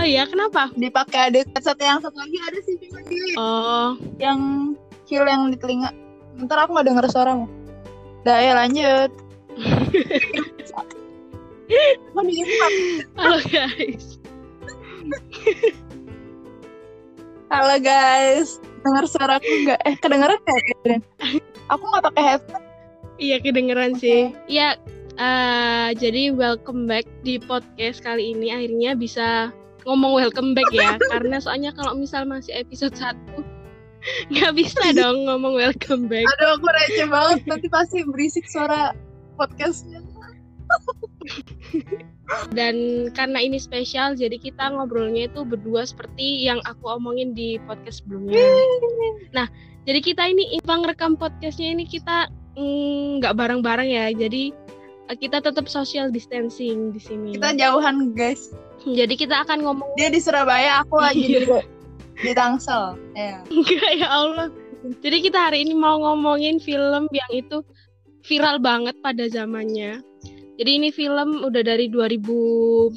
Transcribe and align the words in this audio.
Oh 0.00 0.06
iya, 0.08 0.24
kenapa? 0.24 0.72
Dipakai 0.80 1.28
ada 1.28 1.44
satu 1.60 1.84
yang 1.84 2.00
satu 2.00 2.16
lagi 2.16 2.40
ada 2.40 2.56
sih 2.64 2.80
cuma 2.88 3.04
dia 3.04 3.20
Oh, 3.36 4.00
yang 4.16 4.72
kill 5.04 5.28
yang 5.28 5.52
di 5.52 5.60
telinga. 5.60 5.92
Ntar 6.40 6.64
aku 6.64 6.72
nggak 6.72 6.88
denger 6.88 7.04
suaramu. 7.12 7.44
Dah 8.24 8.40
ya 8.40 8.56
lanjut. 8.56 9.12
Halo 13.20 13.44
guys. 13.44 14.16
Halo 17.52 17.76
guys, 17.84 18.56
dengar 18.80 19.04
suaraku 19.04 19.52
nggak? 19.68 19.84
Eh 19.84 20.00
kedengeran 20.00 20.40
nggak? 20.40 21.04
Aku 21.68 21.84
nggak 21.84 22.04
pakai 22.08 22.22
headphone. 22.24 22.64
Iya 23.20 23.36
kedengeran 23.44 23.92
sih. 24.00 24.32
Iya, 24.48 24.80
eh, 25.20 25.92
jadi 25.92 26.32
welcome 26.32 26.88
back 26.88 27.04
di 27.20 27.36
podcast 27.36 28.00
kali 28.00 28.32
ini. 28.32 28.48
Akhirnya 28.48 28.96
bisa 28.96 29.52
ngomong 29.86 30.12
welcome 30.16 30.52
back 30.52 30.68
ya. 30.72 30.96
Karena 31.10 31.40
soalnya 31.40 31.70
kalau 31.72 31.96
misal 31.96 32.24
masih 32.28 32.52
episode 32.56 32.94
1 32.96 33.14
nggak 34.32 34.52
bisa 34.56 34.96
dong 34.96 35.28
ngomong 35.28 35.56
welcome 35.60 36.08
back. 36.08 36.24
Aduh 36.36 36.56
aku 36.56 36.66
receh 36.72 37.08
banget. 37.08 37.40
Nanti 37.44 37.66
pasti 37.68 38.00
berisik 38.04 38.48
suara 38.48 38.96
podcastnya. 39.36 40.00
Dan 42.54 43.08
karena 43.10 43.42
ini 43.42 43.58
spesial, 43.58 44.14
jadi 44.14 44.38
kita 44.38 44.70
ngobrolnya 44.70 45.26
itu 45.26 45.42
berdua 45.42 45.82
seperti 45.82 46.46
yang 46.46 46.62
aku 46.62 46.86
omongin 46.94 47.34
di 47.34 47.58
podcast 47.66 48.06
sebelumnya. 48.06 48.38
Nah, 49.34 49.50
jadi 49.82 49.98
kita 49.98 50.30
ini 50.30 50.62
bang 50.62 50.86
rekam 50.86 51.18
podcastnya 51.18 51.74
ini 51.74 51.90
kita 51.90 52.30
mm, 52.54 53.18
nggak 53.18 53.34
bareng-bareng 53.34 53.90
ya. 53.90 54.06
Jadi 54.14 54.54
kita 55.18 55.42
tetap 55.42 55.66
social 55.66 56.12
distancing 56.12 56.94
di 56.94 57.00
sini. 57.02 57.34
Kita 57.34 57.56
jauhan 57.56 58.14
guys. 58.14 58.54
Jadi 58.86 59.14
kita 59.18 59.42
akan 59.44 59.66
ngomong 59.66 59.88
Dia 59.98 60.08
di 60.08 60.20
Surabaya, 60.22 60.80
aku 60.84 60.96
lagi 61.00 61.24
di, 61.26 61.36
Iya. 61.44 61.60
di 62.20 62.32
Tangsel. 62.32 62.96
Ya. 63.16 63.42
enggak 63.50 63.92
ya 63.98 64.08
Allah. 64.08 64.48
Jadi 65.04 65.16
kita 65.28 65.50
hari 65.50 65.68
ini 65.68 65.76
mau 65.76 66.00
ngomongin 66.00 66.56
film 66.56 67.04
yang 67.12 67.30
itu 67.32 67.60
viral 68.24 68.60
banget 68.60 68.96
pada 69.04 69.28
zamannya. 69.28 70.00
Jadi 70.60 70.70
ini 70.76 70.88
film 70.92 71.40
udah 71.40 71.62
dari 71.64 71.88
2014 71.88 72.96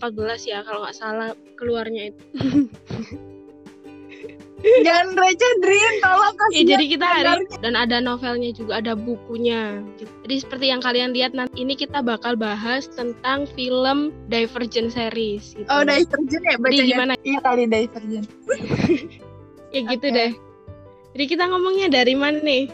ya 0.51 0.63
kalau 0.67 0.83
nggak 0.83 0.95
salah 0.95 1.31
keluarnya 1.55 2.11
itu. 2.11 2.23
Jangan 4.63 5.07
receh 5.13 5.53
Dream, 5.59 5.93
tolong 5.99 6.35
kasih. 6.39 6.55
Ya, 6.55 6.63
jadi 6.75 6.85
kita 6.87 7.03
hari 7.05 7.43
dan 7.59 7.75
ada 7.75 7.99
novelnya 7.99 8.55
juga, 8.55 8.79
ada 8.79 8.95
bukunya. 8.95 9.83
Jadi 10.23 10.35
seperti 10.39 10.71
yang 10.71 10.79
kalian 10.79 11.11
lihat 11.11 11.35
nanti 11.35 11.67
ini 11.67 11.75
kita 11.75 11.99
bakal 11.99 12.33
bahas 12.33 12.87
tentang 12.87 13.43
film 13.51 14.15
Divergent 14.31 14.89
series. 14.89 15.51
Gitu. 15.53 15.67
Oh, 15.67 15.83
Divergent 15.83 16.43
ya 16.43 16.55
Jadi 16.55 16.63
bacanya? 16.63 16.87
gimana? 16.87 17.13
Iya 17.21 17.39
kali 17.39 17.63
Divergent. 17.67 18.27
Ya 19.73 19.81
gitu 19.89 20.05
Oke. 20.05 20.13
deh. 20.13 20.31
Jadi 21.17 21.25
kita 21.27 21.49
ngomongnya 21.49 21.89
dari 21.89 22.13
mana 22.13 22.37
nih? 22.39 22.69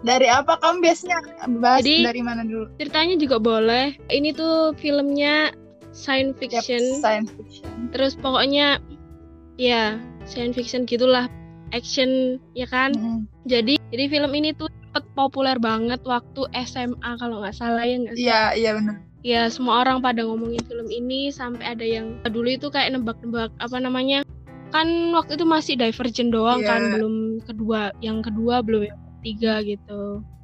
Dari 0.00 0.30
apa 0.30 0.54
kamu 0.56 0.78
biasanya 0.78 1.18
bahas 1.58 1.82
Jadi- 1.82 2.06
dari 2.06 2.22
mana 2.22 2.46
dulu? 2.46 2.70
Ceritanya 2.78 3.18
juga 3.18 3.36
boleh. 3.42 3.98
Ini 4.06 4.30
tuh 4.30 4.70
filmnya 4.78 5.50
science 5.90 6.38
fiction. 6.38 7.02
science 7.02 7.34
fiction. 7.34 7.90
Terus 7.90 8.14
pokoknya 8.14 8.78
ya 9.58 9.98
science 10.26 10.54
fiction 10.54 10.84
gitulah. 10.84 11.30
Action 11.70 12.38
ya 12.54 12.66
kan? 12.66 12.94
Mm-mm. 12.94 13.26
Jadi 13.46 13.78
jadi 13.90 14.04
film 14.06 14.30
ini 14.34 14.54
tuh 14.54 14.70
cepet 14.70 15.04
populer 15.14 15.58
banget 15.58 15.98
waktu 16.06 16.46
SMA 16.62 17.10
kalau 17.18 17.42
nggak 17.42 17.54
salah 17.54 17.82
ya 17.82 17.96
nggak? 17.98 18.14
Iya, 18.14 18.40
iya 18.54 18.70
benar. 18.74 18.96
ya 19.26 19.50
semua 19.50 19.82
orang 19.82 19.98
pada 19.98 20.22
ngomongin 20.22 20.62
film 20.70 20.86
ini 20.86 21.34
sampai 21.34 21.74
ada 21.74 21.82
yang 21.82 22.14
dulu 22.30 22.46
itu 22.46 22.70
kayak 22.70 22.94
nebak-nebak 22.94 23.50
apa 23.58 23.76
namanya 23.82 24.22
kan 24.70 24.86
waktu 25.10 25.34
itu 25.34 25.42
masih 25.42 25.74
Divergent 25.74 26.30
doang 26.30 26.62
Iya. 26.62 26.68
kan 26.70 26.80
belum 26.94 27.14
kedua 27.42 27.90
yang 27.98 28.22
kedua 28.22 28.62
belum 28.62 28.86
yang 28.86 28.98
ketiga 29.18 29.66
gitu 29.66 30.22
itu 30.22 30.35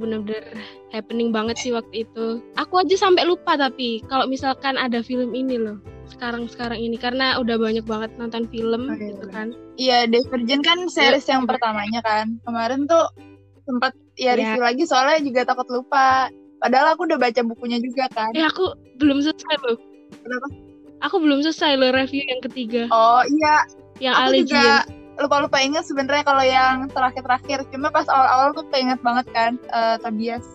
bener-bener 0.00 0.42
happening 0.88 1.28
banget 1.28 1.54
sih 1.56 1.70
waktu 1.70 2.02
itu 2.02 2.40
aku 2.56 2.80
aja 2.80 2.96
sampai 2.98 3.22
lupa 3.22 3.54
tapi 3.54 4.00
kalau 4.08 4.24
misalkan 4.24 4.74
ada 4.74 5.00
film 5.00 5.30
ini 5.30 5.54
loh 5.54 5.76
sekarang-sekarang 6.08 6.76
ini 6.76 6.96
karena 6.96 7.36
udah 7.36 7.54
banyak 7.54 7.84
banget 7.84 8.10
nonton 8.16 8.48
film 8.48 8.88
Oh, 8.88 8.96
iya, 8.96 9.06
gitu 9.06 9.26
kan 9.28 9.48
Iya, 9.76 9.98
Divergent 10.04 10.60
kan 10.60 10.78
series 10.86 11.24
Iya. 11.24 11.32
yang 11.32 11.44
pertamanya 11.46 12.00
kan. 12.00 12.36
Kemarin 12.42 12.84
tuh 12.84 13.00
sempat 13.62 13.96
ya 14.14 14.34
Iya. 14.34 14.52
review 14.52 14.60
lagi 14.60 14.82
soalnya 14.84 15.22
juga 15.22 15.40
takut 15.46 15.64
lupa. 15.70 16.28
Padahal 16.58 16.92
aku 16.92 17.08
udah 17.08 17.16
baca 17.16 17.40
bukunya 17.40 17.78
juga 17.78 18.04
kan. 18.10 18.28
eh 18.34 18.44
aku 18.44 18.68
belum 18.96 19.22
selesai 19.22 19.56
loh 19.62 19.78
Kenapa? 20.12 20.46
aku 21.00 21.16
belum 21.16 21.40
selesai 21.40 21.80
loh 21.80 21.88
review 21.90 22.20
yang 22.22 22.42
ketiga 22.42 22.84
Oh 22.90 23.24
iya, 23.24 23.64
yang 23.98 24.12
aku 24.12 24.36
Allegiant 24.36 24.50
juga 24.52 24.99
lupa-lupa 25.20 25.60
inget 25.60 25.84
sebenarnya 25.84 26.24
kalau 26.24 26.44
yang 26.44 26.88
terakhir-terakhir. 26.90 27.68
Cuma 27.70 27.92
pas 27.92 28.08
awal-awal 28.08 28.56
tuh 28.56 28.64
keinget 28.72 28.98
banget 29.04 29.26
kan 29.30 29.60
eh 29.70 29.96
Tobias, 30.00 30.46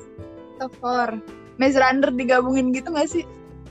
Tofor, 0.57 1.21
Maze 1.61 1.77
Runner 1.77 2.09
digabungin 2.11 2.73
gitu 2.73 2.91
gak 2.91 3.09
sih? 3.09 3.23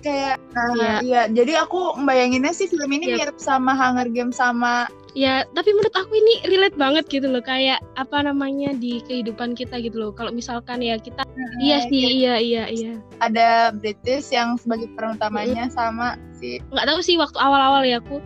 Kayak, 0.05 0.37
nah, 0.53 0.69
Iya. 0.77 0.95
iya. 1.01 1.23
Jadi 1.33 1.53
aku 1.57 1.97
membayanginnya 1.97 2.53
sih 2.53 2.69
film 2.69 2.93
ini 2.93 3.09
Iya. 3.09 3.17
mirip 3.33 3.39
sama 3.41 3.73
Hunger 3.73 4.09
Games 4.13 4.37
sama 4.37 4.87
Ya, 5.15 5.47
tapi 5.55 5.71
menurut 5.71 5.95
aku 5.95 6.11
ini 6.19 6.43
relate 6.51 6.75
banget 6.75 7.07
gitu 7.07 7.31
loh, 7.31 7.39
kayak 7.39 7.79
apa 7.95 8.27
namanya 8.27 8.75
di 8.75 8.99
kehidupan 9.07 9.55
kita 9.55 9.79
gitu 9.79 9.95
loh. 10.03 10.11
Kalau 10.11 10.35
misalkan 10.35 10.83
ya 10.83 10.99
kita, 10.99 11.23
iya 11.63 11.87
sih, 11.87 12.19
iya, 12.19 12.35
iya, 12.43 12.67
iya. 12.67 12.99
ada 13.23 13.71
British 13.71 14.35
yang 14.35 14.59
sebagai 14.59 14.91
peran 14.99 15.15
utamanya 15.15 15.71
sama 15.71 16.19
si 16.35 16.59
Nggak 16.75 16.87
tahu 16.91 16.99
sih 16.99 17.15
waktu 17.15 17.39
awal-awal 17.39 17.87
ya 17.87 18.03
aku 18.03 18.19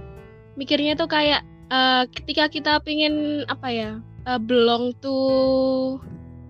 mikirnya 0.57 0.97
tuh 0.97 1.13
kayak 1.13 1.45
eh, 1.69 2.03
ketika 2.13 2.45
kita 2.49 2.73
pengen 2.83 3.45
apa 3.47 3.69
ya, 3.69 3.91
eh, 4.25 4.41
belong 4.41 4.93
to 5.01 5.17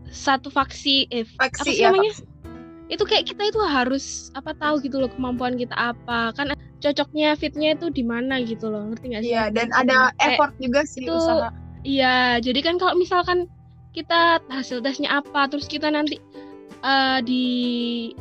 satu 0.08 0.48
faksi, 0.48 1.04
eh, 1.12 1.26
apa 1.36 1.52
Faksi 1.52 1.70
sih 1.74 1.84
ya 1.84 1.92
namanya? 1.92 2.14
Faksi. 2.14 2.24
Itu 2.88 3.04
kayak 3.04 3.28
kita 3.28 3.42
itu 3.52 3.60
harus 3.60 4.32
apa 4.32 4.56
tahu 4.56 4.80
gitu 4.80 4.96
loh 4.96 5.12
kemampuan 5.12 5.60
kita 5.60 5.76
apa, 5.76 6.32
kan 6.32 6.56
cocoknya 6.80 7.36
fitnya 7.36 7.76
itu 7.76 7.92
di 7.92 8.00
mana 8.00 8.40
gitu 8.40 8.72
loh, 8.72 8.88
ngerti 8.88 9.04
nggak 9.12 9.22
sih? 9.26 9.32
Iya 9.36 9.44
dan 9.52 9.68
ada 9.76 10.08
Kayak- 10.16 10.24
effort 10.40 10.52
juga 10.56 10.80
sih 10.88 11.04
itu 11.04 11.12
usaha. 11.12 11.52
Iya, 11.84 12.40
jadi 12.42 12.60
kan 12.64 12.74
kalau 12.80 12.96
misalkan 12.96 13.46
kita 13.92 14.40
hasil 14.48 14.80
tesnya 14.80 15.20
apa, 15.20 15.46
terus 15.52 15.68
kita 15.68 15.92
nanti 15.92 16.16
eh, 16.82 17.18
di 17.24 17.44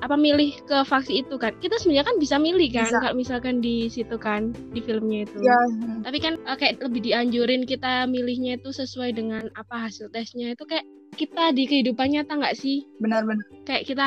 apa 0.01 0.15
milih 0.17 0.53
ke 0.65 0.83
faksi 0.85 1.25
itu 1.25 1.35
kan, 1.37 1.53
kita 1.61 1.77
sebenarnya 1.77 2.05
kan 2.09 2.17
bisa 2.17 2.35
milih 2.37 2.69
kan, 2.73 2.89
Bisa. 2.89 2.99
kalau 3.01 3.15
misalkan 3.17 3.61
di 3.61 3.87
situ 3.87 4.15
kan 4.17 4.53
di 4.73 4.79
filmnya 4.81 5.25
itu. 5.25 5.37
Ya, 5.41 5.59
Tapi 6.05 6.17
kan 6.21 6.33
eh, 6.41 6.57
kayak 6.57 6.81
lebih 6.81 7.01
dianjurin 7.05 7.63
kita 7.65 8.05
milihnya 8.09 8.57
itu 8.57 8.69
sesuai 8.73 9.17
dengan 9.17 9.49
apa 9.57 9.89
hasil 9.89 10.09
tesnya 10.13 10.53
itu 10.53 10.63
kayak 10.65 10.85
kita 11.17 11.55
di 11.55 11.65
kehidupan 11.65 12.13
nyata 12.13 12.37
nggak 12.37 12.57
sih? 12.57 12.85
benar-benar. 13.01 13.45
Kayak 13.65 13.83
kita 13.89 14.05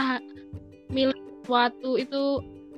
milih 0.90 1.18
sesuatu 1.42 1.98
itu 1.98 2.22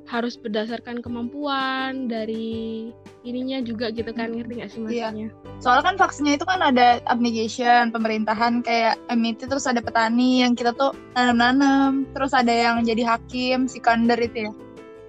harus 0.03 0.35
berdasarkan 0.35 0.99
kemampuan 0.99 2.11
dari 2.11 2.91
ininya 3.23 3.63
juga 3.63 3.87
gitu 3.89 4.11
kan 4.11 4.35
ngerti 4.35 4.53
nggak 4.59 4.69
sih 4.69 4.79
Iya. 4.83 5.09
maksudnya? 5.09 5.27
Soalnya 5.63 5.83
kan 5.87 5.95
vaksinnya 5.95 6.33
itu 6.35 6.45
kan 6.45 6.59
ada 6.59 6.99
abnegation, 7.07 7.89
pemerintahan 7.95 8.59
kayak 8.67 8.99
MIT 9.07 9.47
terus 9.47 9.63
ada 9.63 9.79
petani 9.79 10.43
yang 10.43 10.59
kita 10.59 10.75
tuh 10.75 10.91
nanam-nanam, 11.15 12.03
terus 12.11 12.35
ada 12.35 12.51
yang 12.51 12.83
jadi 12.83 13.15
hakim, 13.15 13.71
si 13.71 13.79
Kander 13.79 14.19
itu 14.19 14.47
ya. 14.47 14.51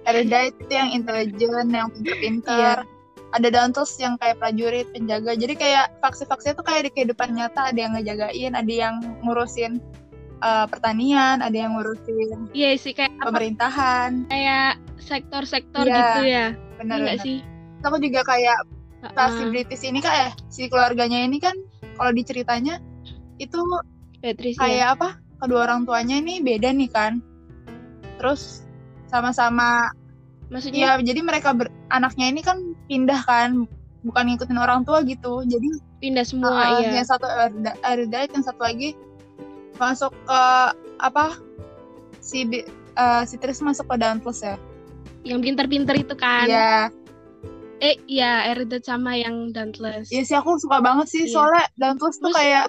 Erudite 0.05 0.55
itu 0.63 0.73
yang 0.73 0.89
intelijen, 0.95 1.65
yang 1.73 1.89
pintar-pintar. 1.91 2.87
Ada 3.35 3.51
Dauntless 3.51 3.99
yang 3.99 4.15
kayak 4.15 4.39
prajurit, 4.39 4.87
penjaga. 4.95 5.35
Jadi 5.35 5.59
kayak 5.59 5.99
faksi-faksi 5.99 6.55
itu 6.55 6.63
kayak 6.63 6.87
di 6.87 6.91
kehidupan 6.95 7.35
nyata 7.35 7.67
ada 7.73 7.79
yang 7.83 7.91
ngejagain, 7.99 8.53
ada 8.55 8.71
yang 8.71 8.95
ngurusin 9.27 9.83
uh, 10.41 10.65
pertanian, 10.67 11.39
ada 11.39 11.53
yang 11.55 11.75
ngurusin 11.77 12.49
Iya 12.51 12.75
sih 12.79 12.91
kayak 12.91 13.13
apa 13.21 13.29
pemerintahan. 13.31 14.27
kayak 14.27 14.79
sektor-sektor 14.99 15.83
Iya, 15.85 15.95
gitu 15.95 16.19
ya. 16.25 16.45
Benar 16.81 16.95
Iya 16.97 17.03
nggak 17.05 17.17
benar. 17.19 17.27
sih? 17.27 17.37
Aku 17.85 17.97
juga 18.01 18.21
kayak 18.25 18.59
si 19.05 19.13
Heeh. 19.13 19.49
British 19.53 19.83
ini 19.85 19.99
kan 20.01 20.13
eh 20.17 20.31
si 20.49 20.65
keluarganya 20.65 21.21
ini 21.21 21.37
kan 21.37 21.53
kalau 21.93 22.09
diceritanya 22.09 22.81
itu 23.37 23.61
Beatrice 24.23 24.57
ya. 24.57 24.61
kayak 24.65 24.87
apa 24.97 25.09
kedua 25.37 25.69
orang 25.69 25.85
tuanya 25.85 26.17
ini 26.17 26.41
beda 26.41 26.73
nih 26.73 26.89
kan 26.89 27.21
terus 28.17 28.65
sama-sama 29.05 29.93
Maksudnya 30.49 30.97
ya 30.97 31.05
jadi 31.05 31.21
mereka 31.21 31.53
ber- 31.53 31.73
anaknya 31.93 32.33
ini 32.33 32.41
kan 32.41 32.57
pindah 32.89 33.21
kan 33.29 33.69
bukan 34.05 34.23
ngikutin 34.33 34.57
orang 34.57 34.81
tua 34.85 35.01
gitu 35.05 35.41
jadi 35.45 35.69
pindah 36.01 36.25
semua 36.25 36.49
uh, 36.53 36.81
iya. 36.81 37.01
yang 37.01 37.05
satu 37.05 37.25
Erudite 37.85 38.33
yang 38.33 38.45
satu 38.45 38.61
lagi 38.61 38.93
masuk 39.75 40.11
ke 40.23 40.41
apa 40.97 41.35
si 42.19 42.47
uh, 42.95 43.23
si 43.23 43.35
Tris 43.35 43.59
masuk 43.59 43.85
ke 43.85 43.95
Dauntless 43.95 44.41
ya 44.41 44.55
Yang 45.21 45.39
pinter-pinter 45.41 45.95
itu 45.97 46.13
kan. 46.13 46.45
Iya 46.45 46.73
Eh 47.75 47.99
iya, 48.07 48.47
Erudite 48.47 48.81
sama 48.81 49.13
yang 49.15 49.51
Dauntless. 49.51 50.07
iya 50.07 50.23
sih 50.23 50.33
aku 50.33 50.55
suka 50.55 50.79
banget 50.79 51.07
sih 51.07 51.23
Iya. 51.25 51.33
soalnya 51.33 51.63
Dauntless 51.75 52.17
tuh 52.17 52.29
Terus- 52.29 52.37
kayak 52.37 52.65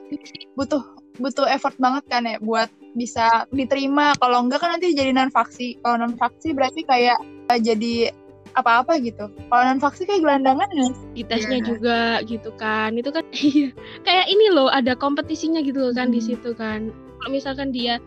butuh 0.55 0.83
butuh 1.17 1.47
effort 1.47 1.77
banget 1.79 2.05
kan 2.07 2.25
ya 2.25 2.37
buat 2.39 2.69
bisa 2.93 3.49
diterima 3.51 4.13
kalau 4.17 4.43
enggak 4.43 4.61
kan 4.61 4.73
nanti 4.73 4.93
jadi 4.93 5.13
non 5.13 5.29
faksi 5.29 5.81
kalau 5.81 5.97
non 5.99 6.13
faksi 6.13 6.53
berarti 6.53 6.83
kayak 6.83 7.17
eh, 7.49 7.61
jadi 7.63 8.13
apa-apa 8.57 8.97
gitu. 8.99 9.29
Kalau 9.29 9.63
non 9.63 9.77
faksi 9.77 10.03
kayak 10.05 10.25
gelandangan 10.25 10.69
ya. 10.73 10.89
di 11.13 11.23
tesnya 11.23 11.61
Iya. 11.61 11.67
juga 11.69 11.99
gitu 12.25 12.51
kan 12.57 12.93
itu 12.93 13.09
kan 13.09 13.25
iya 13.37 13.69
kayak 14.03 14.27
ini 14.27 14.47
loh 14.49 14.69
ada 14.69 14.93
kompetisinya 14.93 15.61
gitu 15.61 15.79
loh 15.79 15.93
kan 15.93 16.09
di 16.09 16.19
Hmm. 16.19 16.29
situ 16.33 16.51
kan 16.53 16.89
kalau 17.21 17.31
misalkan 17.31 17.69
dia 17.71 18.01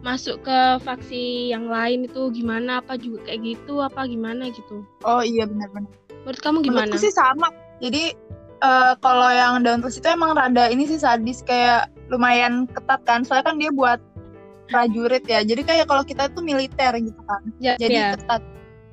masuk 0.00 0.42
ke 0.42 0.58
faksi 0.80 1.52
yang 1.52 1.68
lain 1.68 2.04
itu 2.04 2.32
gimana 2.32 2.80
apa 2.80 2.96
juga 2.96 3.22
kayak 3.24 3.40
gitu 3.54 3.78
apa 3.78 4.02
gimana 4.04 4.48
gitu 4.48 4.82
Oh 5.02 5.20
iya 5.20 5.44
benar-benar. 5.44 5.92
menurut 6.22 6.40
kamu 6.40 6.58
gimana 6.60 6.90
Menurutku 6.90 6.98
sih 7.00 7.12
sama. 7.12 7.48
Jadi 7.78 8.14
eh, 8.58 8.92
kalau 8.98 9.28
yang 9.28 9.60
Daun 9.60 9.78
Plus 9.78 9.98
itu 9.98 10.06
emang 10.06 10.32
rada 10.32 10.66
ini 10.66 10.86
sih 10.86 10.96
sadis 10.96 11.42
kayak 11.42 11.86
lumayan 12.08 12.64
ketat 12.66 13.02
kan. 13.02 13.22
Soalnya 13.22 13.50
kan 13.50 13.56
dia 13.58 13.70
buat 13.70 13.98
prajurit 14.66 15.24
ya. 15.24 15.42
Jadi 15.42 15.62
kayak 15.62 15.86
kalau 15.86 16.02
kita 16.02 16.30
tuh 16.30 16.40
militer 16.40 16.94
gitu 16.96 17.20
kan. 17.26 17.42
ya, 17.58 17.74
Jadi 17.76 17.94
ya, 17.94 18.14
ketat 18.14 18.42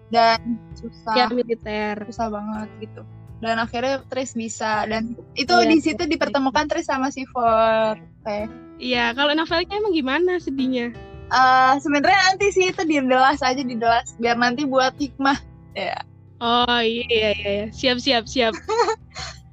dan 0.10 0.58
susah. 0.80 1.16
ya 1.16 1.26
militer. 1.28 2.00
Susah 2.08 2.32
banget 2.32 2.70
gitu. 2.80 3.02
Dan 3.40 3.56
akhirnya 3.60 4.04
Tris 4.08 4.36
bisa. 4.36 4.88
Dan 4.88 5.16
itu 5.36 5.52
Iya, 5.52 5.68
di 5.68 5.78
situ 5.84 6.04
iya. 6.08 6.12
dipertemukan 6.16 6.66
Tris 6.72 6.88
sama 6.88 7.12
si 7.12 7.28
For 7.30 8.00
kayak 8.24 8.52
iya 8.80 9.16
kalau 9.16 9.32
novelnya 9.36 9.76
emang 9.76 9.96
gimana 9.96 10.40
sedihnya? 10.40 10.96
Eh 11.30 11.74
sebenarnya 11.80 12.20
nanti 12.34 12.52
sih 12.52 12.72
itu 12.72 12.84
didelas 12.88 13.40
aja 13.44 13.60
didelas 13.60 14.16
biar 14.20 14.40
nanti 14.40 14.64
buat 14.64 14.96
hikmah. 14.96 15.40
Ya 15.76 16.00
oh 16.40 16.80
iya 16.82 17.06
iya 17.08 17.30
iya. 17.36 17.52
Iya. 17.52 17.66
siap 17.76 17.98
siap 18.00 18.24
siap. 18.28 18.54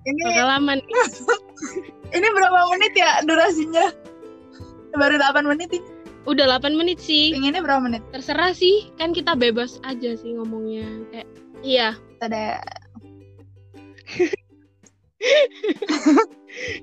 Ini 0.07 0.23
pengalaman 0.23 0.79
ini 2.15 2.27
berapa 2.31 2.61
menit 2.71 2.95
ya 2.95 3.27
durasinya? 3.27 3.91
Baru 4.95 5.19
8 5.19 5.51
menit 5.51 5.75
ini 5.75 5.96
udah 6.27 6.59
8 6.59 6.75
menit 6.75 6.99
sih. 6.99 7.33
Pengennya 7.33 7.63
berapa 7.63 7.83
menit? 7.83 8.03
Terserah 8.11 8.53
sih. 8.53 8.91
Kan 8.99 9.15
kita 9.15 9.35
bebas 9.35 9.79
aja 9.83 10.15
sih 10.15 10.35
ngomongnya. 10.35 10.87
Kayak 11.11 11.29
iya. 11.63 11.89
Ada 12.19 12.61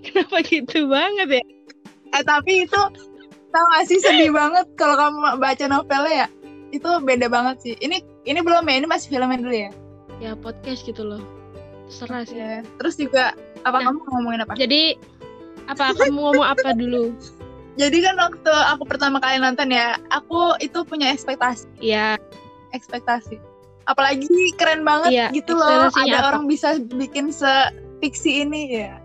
kenapa 0.04 0.38
gitu 0.46 0.88
banget 0.88 1.42
ya? 1.42 1.44
Eh 2.14 2.24
tapi 2.24 2.66
itu 2.68 2.82
tau 3.54 3.66
gak 3.78 3.86
sih 3.86 4.00
sedih 4.02 4.34
banget 4.34 4.66
kalau 4.78 4.98
kamu 4.98 5.38
baca 5.38 5.66
novelnya 5.68 6.14
ya? 6.26 6.28
Itu 6.74 6.90
beda 7.02 7.30
banget 7.30 7.56
sih. 7.62 7.74
Ini 7.80 8.02
ini 8.26 8.40
belum 8.42 8.66
ya? 8.66 8.76
Ini 8.82 8.88
masih 8.90 9.08
filmnya 9.14 9.40
dulu 9.40 9.56
ya? 9.56 9.72
Ya 10.22 10.32
podcast 10.38 10.86
gitu 10.86 11.04
loh. 11.04 11.22
Terserah 11.90 12.24
sih. 12.26 12.38
Ya. 12.38 12.62
terus 12.80 12.96
juga 12.98 13.34
apa 13.64 13.80
Nah. 13.80 13.92
kamu 13.92 14.00
ngomongin 14.12 14.42
apa? 14.44 14.54
jadi 14.60 15.00
apa 15.72 15.96
kamu 15.96 16.20
ngomong 16.20 16.44
apa 16.48 16.76
dulu 16.76 17.16
Jadi 17.74 18.06
kan 18.06 18.16
waktu 18.22 18.52
aku 18.70 18.86
pertama 18.86 19.18
kali 19.18 19.42
nonton 19.42 19.74
ya, 19.74 19.98
aku 20.10 20.54
itu 20.62 20.86
punya 20.86 21.10
ekspektasi, 21.10 21.66
ya 21.82 22.22
ekspektasi. 22.70 23.42
Apalagi 23.84 24.30
keren 24.56 24.86
banget 24.86 25.12
Iya, 25.12 25.28
gitu 25.34 25.58
loh, 25.58 25.90
ada 25.90 26.18
apa? 26.22 26.28
orang 26.32 26.46
bisa 26.46 26.78
bikin 26.94 27.34
se 27.34 27.50
fiksi 28.00 28.46
ini 28.46 28.62
ya. 28.84 29.00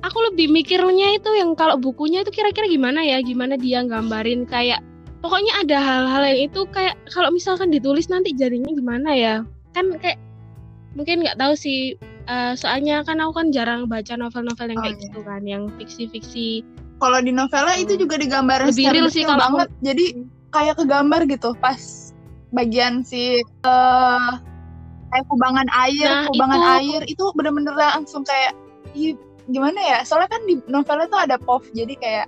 aku 0.00 0.16
lebih 0.32 0.48
mikirnya 0.48 1.14
itu 1.14 1.30
yang 1.36 1.52
kalau 1.54 1.76
bukunya 1.76 2.24
itu 2.24 2.32
kira-kira 2.32 2.64
gimana 2.66 3.04
ya 3.04 3.20
gimana 3.20 3.54
dia 3.54 3.84
gambarin 3.84 4.48
kayak 4.48 4.80
pokoknya 5.20 5.52
ada 5.60 5.76
hal-hal 5.76 6.22
yang 6.24 6.40
itu 6.48 6.64
kayak 6.72 6.96
kalau 7.12 7.28
misalkan 7.28 7.68
ditulis 7.68 8.08
nanti 8.08 8.32
jadinya 8.32 8.72
gimana 8.72 9.12
ya 9.12 9.34
kan 9.76 9.92
kayak 10.00 10.16
mungkin 10.96 11.20
nggak 11.22 11.36
tahu 11.36 11.52
sih 11.54 11.94
eh, 12.26 12.52
soalnya 12.56 13.04
kan 13.04 13.20
aku 13.20 13.44
kan 13.44 13.52
jarang 13.52 13.86
baca 13.86 14.16
novel-novel 14.16 14.72
yang 14.72 14.80
Oh, 14.80 14.84
kayak 14.88 14.96
iya. 14.98 15.04
gitu 15.04 15.20
kan 15.22 15.42
yang 15.44 15.62
fiksi-fiksi 15.76 16.64
Kalau 17.00 17.18
di 17.18 17.32
novelnya 17.32 17.76
itu 17.76 17.96
Hmm. 17.96 18.02
juga 18.04 18.14
digambarin 18.14 18.68
Lebih 18.68 18.86
real 18.92 19.08
sih 19.08 19.24
kalau 19.24 19.40
aku- 19.40 19.44
banget. 19.56 19.68
Jadi 19.80 20.04
kayak 20.50 20.74
kegambar 20.76 21.20
gitu 21.24 21.50
pas 21.56 21.80
bagian 22.50 23.00
si 23.00 23.40
eh 23.40 24.30
kayak 25.08 25.26
kubangan 25.26 25.66
air, 25.72 26.06
Nah, 26.06 26.28
kubangan 26.28 26.60
itu. 26.60 26.70
air 26.76 27.00
itu 27.08 27.24
bener-bener 27.34 27.74
langsung 27.74 28.22
kayak 28.22 28.52
gimana 29.46 29.80
ya? 29.80 29.98
Soalnya 30.04 30.30
kan 30.30 30.42
di 30.44 30.60
novelnya 30.66 31.08
tuh 31.08 31.20
ada 31.20 31.36
POV. 31.36 31.64
Jadi 31.72 31.94
kayak 31.96 32.26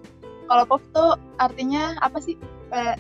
kalau 0.49 0.65
POV 0.65 0.83
tuh 0.91 1.11
artinya 1.37 1.95
apa 2.01 2.19
sih? 2.19 2.35
Kayak 2.67 2.97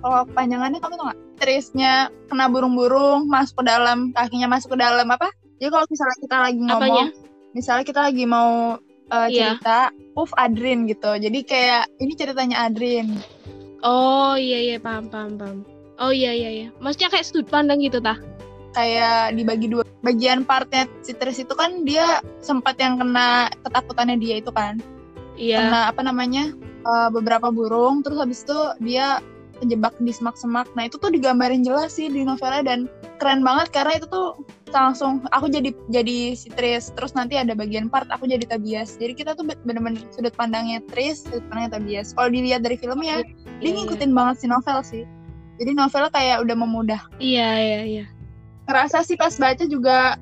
kalau 0.00 0.26
panjangannya 0.28 0.80
kamu 0.80 0.96
tau 0.96 1.06
gak? 1.06 1.20
Trisnya 1.38 1.94
kena 2.26 2.46
burung-burung 2.46 3.26
masuk 3.26 3.62
ke 3.62 3.64
dalam 3.68 4.10
kakinya 4.12 4.48
masuk 4.48 4.74
ke 4.74 4.78
dalam 4.78 5.06
apa? 5.06 5.28
Jadi 5.58 5.70
kalau 5.70 5.86
misalnya 5.86 6.16
kita 6.18 6.36
lagi 6.40 6.60
ngomong, 6.60 6.82
Apanya? 6.82 7.06
misalnya 7.52 7.84
kita 7.84 8.00
lagi 8.02 8.24
mau 8.24 8.78
uh, 9.12 9.28
cerita, 9.28 9.92
puff 10.16 10.32
Adrin 10.40 10.88
gitu. 10.88 11.12
Jadi 11.20 11.44
kayak 11.44 11.92
ini 12.00 12.12
ceritanya 12.16 12.64
Adrin. 12.64 13.20
oh 13.82 14.38
iya 14.38 14.58
iya 14.62 14.76
paham 14.78 15.10
paham 15.10 15.34
paham 15.34 15.58
oh 15.98 16.14
iya 16.14 16.30
iya 16.30 16.50
iya 16.50 16.68
maksudnya 16.78 17.10
kayak 17.10 17.26
sudut 17.26 17.50
pandang 17.50 17.82
gitu 17.82 17.98
tah 17.98 18.16
Kayak 18.72 19.36
dibagi 19.36 19.68
dua. 19.68 19.84
Bagian 20.00 20.48
partnya 20.48 20.88
si 21.04 21.12
Tris 21.12 21.36
itu 21.36 21.52
kan 21.52 21.84
dia 21.84 22.24
sempat 22.40 22.80
yang 22.80 22.96
kena 22.96 23.52
ketakutannya 23.60 24.16
dia 24.16 24.40
itu 24.40 24.48
kan. 24.48 24.80
iya 25.36 25.60
Kena 25.60 25.92
apa 25.92 26.00
namanya? 26.00 26.56
uh, 26.88 27.12
beberapa 27.12 27.52
burung 27.52 28.00
terus 28.00 28.16
habis 28.16 28.48
itu 28.48 28.56
dia 28.80 29.20
terjebak 29.60 29.92
di 30.00 30.08
semak-semak. 30.10 30.72
Nah, 30.72 30.88
itu 30.88 30.96
tuh 30.96 31.12
digambarin 31.12 31.62
jelas 31.62 31.94
sih 31.94 32.08
di 32.08 32.24
novelnya 32.24 32.64
dan 32.64 32.88
keren 33.20 33.44
banget 33.44 33.70
karena 33.76 34.00
itu 34.00 34.06
tuh 34.08 34.40
langsung 34.72 35.20
aku 35.30 35.52
jadi 35.52 35.70
jadi 35.92 36.32
si 36.32 36.48
Tris 36.52 36.90
terus 36.96 37.12
nanti 37.12 37.36
ada 37.36 37.52
bagian 37.52 37.92
part 37.92 38.08
aku 38.08 38.24
jadi 38.24 38.48
Tobias 38.48 38.96
jadi 38.96 39.12
kita 39.12 39.36
tuh 39.36 39.44
bener-bener 39.44 40.00
sudut 40.10 40.32
pandangnya 40.34 40.80
Tris 40.88 41.28
sudut 41.28 41.44
pandangnya 41.52 41.76
Tobias 41.78 42.16
kalau 42.16 42.32
dilihat 42.32 42.64
dari 42.64 42.80
filmnya 42.80 43.22
dia 43.62 43.70
Iya, 43.70 43.78
ngikutin 43.78 44.10
banget 44.10 44.36
si 44.42 44.46
novel 44.50 44.78
sih. 44.82 45.04
Jadi 45.62 45.70
novelnya 45.78 46.10
kayak 46.10 46.42
udah 46.42 46.56
memudah. 46.58 47.00
Iya 47.22 47.48
iya 47.62 47.80
iya. 47.86 48.04
Ngerasa 48.66 49.06
sih 49.06 49.14
pas 49.14 49.32
baca 49.38 49.64
juga 49.70 50.18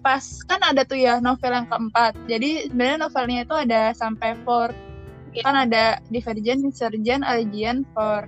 pas 0.00 0.24
kan 0.46 0.62
ada 0.62 0.86
tuh 0.86 0.96
ya 0.96 1.20
novel 1.20 1.52
yang 1.52 1.68
keempat. 1.68 2.16
Jadi 2.24 2.72
sebenarnya 2.72 2.98
novelnya 3.04 3.38
itu 3.44 3.54
ada 3.54 3.82
sampai 3.92 4.38
four. 4.42 4.72
Iya. 5.30 5.46
kan 5.46 5.54
ada 5.54 6.02
Divergent, 6.10 6.66
Insurgent, 6.66 7.22
Allegiant, 7.22 7.86
four. 7.94 8.26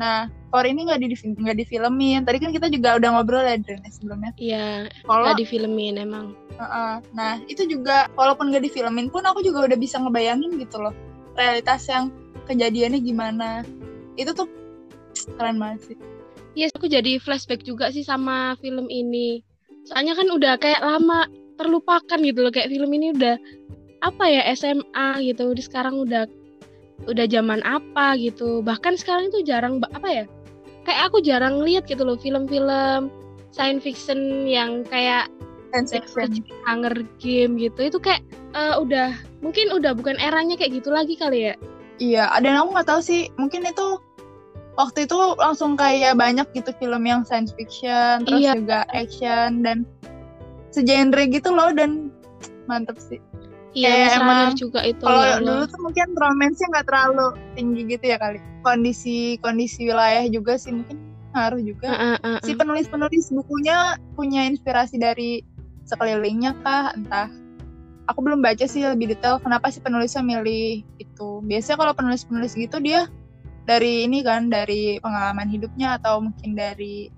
Nah 0.00 0.32
four 0.48 0.64
ini 0.64 0.88
nggak 0.88 1.00
di 1.00 1.06
nggak 1.14 1.58
difilmin 1.60 2.24
tadi 2.24 2.38
kan 2.40 2.50
kita 2.52 2.66
juga 2.72 2.96
udah 2.96 3.08
ngobrol 3.14 3.44
ya 3.44 3.56
Dren, 3.60 3.84
sebelumnya 3.88 4.32
iya 4.40 4.88
kalau 5.04 5.28
nggak 5.28 5.40
difilmin 5.44 6.00
emang 6.00 6.32
Heeh. 6.58 6.94
Nah, 7.14 7.38
itu 7.46 7.62
juga 7.70 8.10
walaupun 8.18 8.50
gak 8.50 8.66
difilmin 8.66 9.08
pun 9.08 9.22
aku 9.22 9.40
juga 9.46 9.70
udah 9.70 9.78
bisa 9.78 10.02
ngebayangin 10.02 10.58
gitu 10.58 10.82
loh. 10.82 10.92
Realitas 11.38 11.86
yang 11.86 12.10
kejadiannya 12.50 12.98
gimana. 12.98 13.62
Itu 14.18 14.34
tuh 14.34 14.50
keren 15.38 15.62
banget 15.62 15.94
sih. 15.94 15.96
Iya, 16.58 16.74
aku 16.74 16.90
jadi 16.90 17.22
flashback 17.22 17.62
juga 17.62 17.94
sih 17.94 18.02
sama 18.02 18.58
film 18.58 18.90
ini. 18.90 19.46
Soalnya 19.86 20.18
kan 20.18 20.26
udah 20.26 20.58
kayak 20.58 20.82
lama 20.82 21.30
terlupakan 21.54 22.18
gitu 22.18 22.42
loh, 22.42 22.50
kayak 22.50 22.74
film 22.74 22.90
ini 22.90 23.14
udah 23.14 23.38
apa 24.02 24.24
ya 24.26 24.42
SMA 24.58 25.22
gitu. 25.22 25.54
Di 25.54 25.62
sekarang 25.62 26.02
udah 26.02 26.26
udah 27.06 27.26
zaman 27.30 27.62
apa 27.62 28.18
gitu. 28.18 28.66
Bahkan 28.66 28.98
sekarang 28.98 29.30
itu 29.30 29.46
jarang 29.46 29.78
apa 29.94 30.08
ya? 30.10 30.24
Kayak 30.88 31.12
aku 31.12 31.20
jarang 31.20 31.60
lihat 31.60 31.84
gitu 31.84 32.00
loh 32.00 32.16
film-film 32.16 33.12
science 33.52 33.84
fiction 33.84 34.48
yang 34.48 34.88
kayak 34.88 35.28
Science 35.68 35.92
fiction. 35.92 36.40
Hunger 36.64 37.04
Game 37.20 37.60
gitu. 37.60 37.92
Itu 37.92 38.00
kayak 38.00 38.24
eh, 38.56 38.72
udah 38.80 39.12
mungkin 39.44 39.68
udah 39.68 39.92
bukan 39.92 40.16
eranya 40.16 40.56
kayak 40.56 40.80
gitu 40.80 40.88
lagi 40.88 41.12
kali 41.20 41.52
ya. 41.52 41.54
Iya, 42.00 42.24
dan 42.40 42.56
aku 42.56 42.72
nggak 42.72 42.88
tahu 42.88 43.00
sih, 43.04 43.28
mungkin 43.36 43.68
itu 43.68 44.00
waktu 44.80 45.04
itu 45.04 45.18
langsung 45.36 45.74
kayak 45.76 46.16
banyak 46.16 46.46
gitu 46.56 46.70
film 46.78 47.04
yang 47.04 47.26
science 47.26 47.52
fiction, 47.52 48.24
terus 48.24 48.48
Iya. 48.48 48.52
juga 48.56 48.78
action 48.94 49.60
dan 49.66 49.84
segenre 50.72 51.26
gitu 51.28 51.50
loh 51.52 51.68
dan 51.74 52.08
mantep 52.70 52.96
sih. 52.96 53.20
Iya, 53.76 54.08
Miss 54.08 54.16
emang 54.16 54.56
juga 54.56 54.80
itu 54.80 55.04
Kalau 55.04 55.22
ya 55.22 55.36
dulu 55.44 55.62
tuh 55.68 55.80
mungkin 55.84 56.06
romance-nya 56.16 56.66
nggak 56.72 56.86
terlalu 56.88 57.26
tinggi 57.52 57.80
gitu 57.84 58.04
ya 58.08 58.16
kali. 58.16 58.40
Kondisi 58.64 59.36
kondisi 59.44 59.86
wilayah 59.86 60.24
juga 60.32 60.56
sih 60.56 60.72
mungkin 60.72 60.96
ngaruh 61.36 61.60
juga. 61.60 61.88
Heeh, 61.92 62.16
heeh, 62.24 62.38
si 62.42 62.52
penulis-penulis 62.56 63.28
bukunya 63.30 64.00
punya 64.16 64.48
inspirasi 64.48 64.96
dari 64.96 65.44
sekelilingnya 65.84 66.56
kah 66.64 66.92
entah 66.96 67.28
aku 68.08 68.24
belum 68.24 68.40
baca 68.40 68.64
sih 68.64 68.84
lebih 68.84 69.12
detail 69.12 69.36
kenapa 69.40 69.68
si 69.68 69.84
penulisnya 69.84 70.24
milih 70.24 70.84
itu 70.96 71.28
biasanya 71.44 71.76
kalau 71.76 71.92
penulis-penulis 71.92 72.56
gitu 72.56 72.80
dia 72.80 73.04
dari 73.68 74.08
ini 74.08 74.24
kan 74.24 74.48
dari 74.48 74.96
pengalaman 75.00 75.48
hidupnya 75.48 76.00
atau 76.00 76.24
mungkin 76.24 76.56
dari 76.56 77.12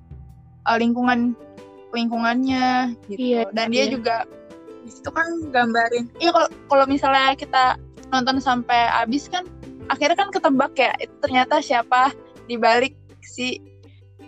uh, 0.67 0.79
lingkungan 0.79 1.39
lingkungannya 1.95 2.95
gitu 3.07 3.19
Iya, 3.19 3.51
dan 3.55 3.71
dia 3.71 3.87
iya. 3.87 3.95
juga 3.95 4.27
di 4.85 4.91
situ 4.91 5.11
kan 5.13 5.27
gambarin 5.53 6.09
iya 6.23 6.31
kalau 6.33 6.49
kalau 6.69 6.85
misalnya 6.89 7.37
kita 7.37 7.77
nonton 8.11 8.43
sampai 8.43 8.91
habis 8.91 9.31
kan 9.31 9.47
akhirnya 9.91 10.17
kan 10.19 10.31
ketebak 10.31 10.73
ya 10.79 10.93
itu 11.03 11.15
ternyata 11.23 11.59
siapa 11.63 12.15
di 12.47 12.59
balik 12.59 12.95
si 13.23 13.61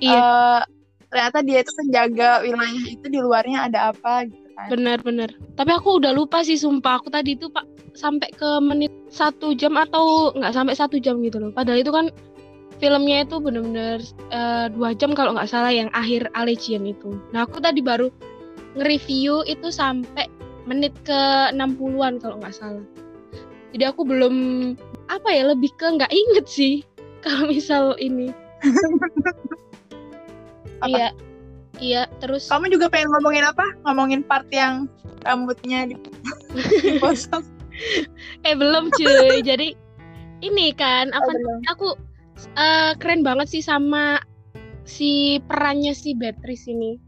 Iya. 0.02 0.18
eh, 0.18 0.60
ternyata 1.06 1.38
dia 1.46 1.58
itu 1.62 1.72
penjaga 1.78 2.42
wilayah 2.42 2.84
itu 2.90 3.06
di 3.06 3.18
luarnya 3.22 3.70
ada 3.70 3.94
apa 3.94 4.26
gitu 4.26 4.48
kan. 4.58 4.66
Bener-bener. 4.66 5.30
Tapi 5.54 5.70
aku 5.70 6.02
udah 6.02 6.10
lupa 6.10 6.42
sih 6.42 6.58
sumpah. 6.58 6.98
Aku 6.98 7.12
tadi 7.12 7.38
itu 7.38 7.46
pak 7.52 7.62
sampai 7.94 8.34
ke 8.34 8.58
menit 8.58 8.90
satu 9.14 9.54
jam 9.54 9.78
atau 9.78 10.34
nggak 10.34 10.50
sampai 10.56 10.74
satu 10.74 10.98
jam 10.98 11.22
gitu 11.22 11.38
loh. 11.38 11.54
Padahal 11.54 11.84
itu 11.84 11.94
kan 11.94 12.10
filmnya 12.82 13.22
itu 13.22 13.38
bener-bener 13.38 14.02
uh, 14.34 14.66
dua 14.74 14.90
jam 14.98 15.14
kalau 15.14 15.38
nggak 15.38 15.46
salah 15.46 15.70
yang 15.70 15.92
akhir 15.94 16.26
Allegiant 16.34 16.82
itu. 16.82 17.14
Nah 17.30 17.46
aku 17.46 17.62
tadi 17.62 17.78
baru 17.78 18.10
nge-review 18.74 19.46
itu 19.46 19.68
sampai 19.70 20.26
menit 20.66 20.94
ke 21.02 21.50
60-an 21.54 22.22
kalau 22.22 22.38
nggak 22.38 22.54
salah. 22.54 22.86
Jadi 23.72 23.84
aku 23.88 24.04
belum 24.04 24.34
apa 25.08 25.28
ya 25.32 25.48
lebih 25.50 25.72
ke 25.80 25.86
nggak 25.88 26.12
inget 26.12 26.46
sih 26.46 26.74
kalau 27.24 27.50
misal 27.50 27.96
ini. 27.98 28.30
Iya, 30.82 31.14
iya. 31.78 32.10
Terus. 32.18 32.50
Kamu 32.50 32.66
juga 32.66 32.90
pengen 32.90 33.14
ngomongin 33.14 33.46
apa? 33.46 33.62
Ngomongin 33.86 34.26
part 34.26 34.50
yang 34.50 34.90
rambutnya 35.22 35.86
di 35.86 35.94
eh 38.46 38.54
belum 38.58 38.90
cuy. 38.90 39.46
Jadi 39.46 39.78
ini 40.42 40.74
kan 40.74 41.14
apa? 41.14 41.30
Oh, 41.30 41.62
aku 41.70 41.88
uh, 42.58 42.98
keren 42.98 43.22
banget 43.22 43.46
sih 43.46 43.62
sama 43.62 44.18
si 44.82 45.38
perannya 45.46 45.94
si 45.94 46.18
Beatrice 46.18 46.66
ini. 46.66 46.98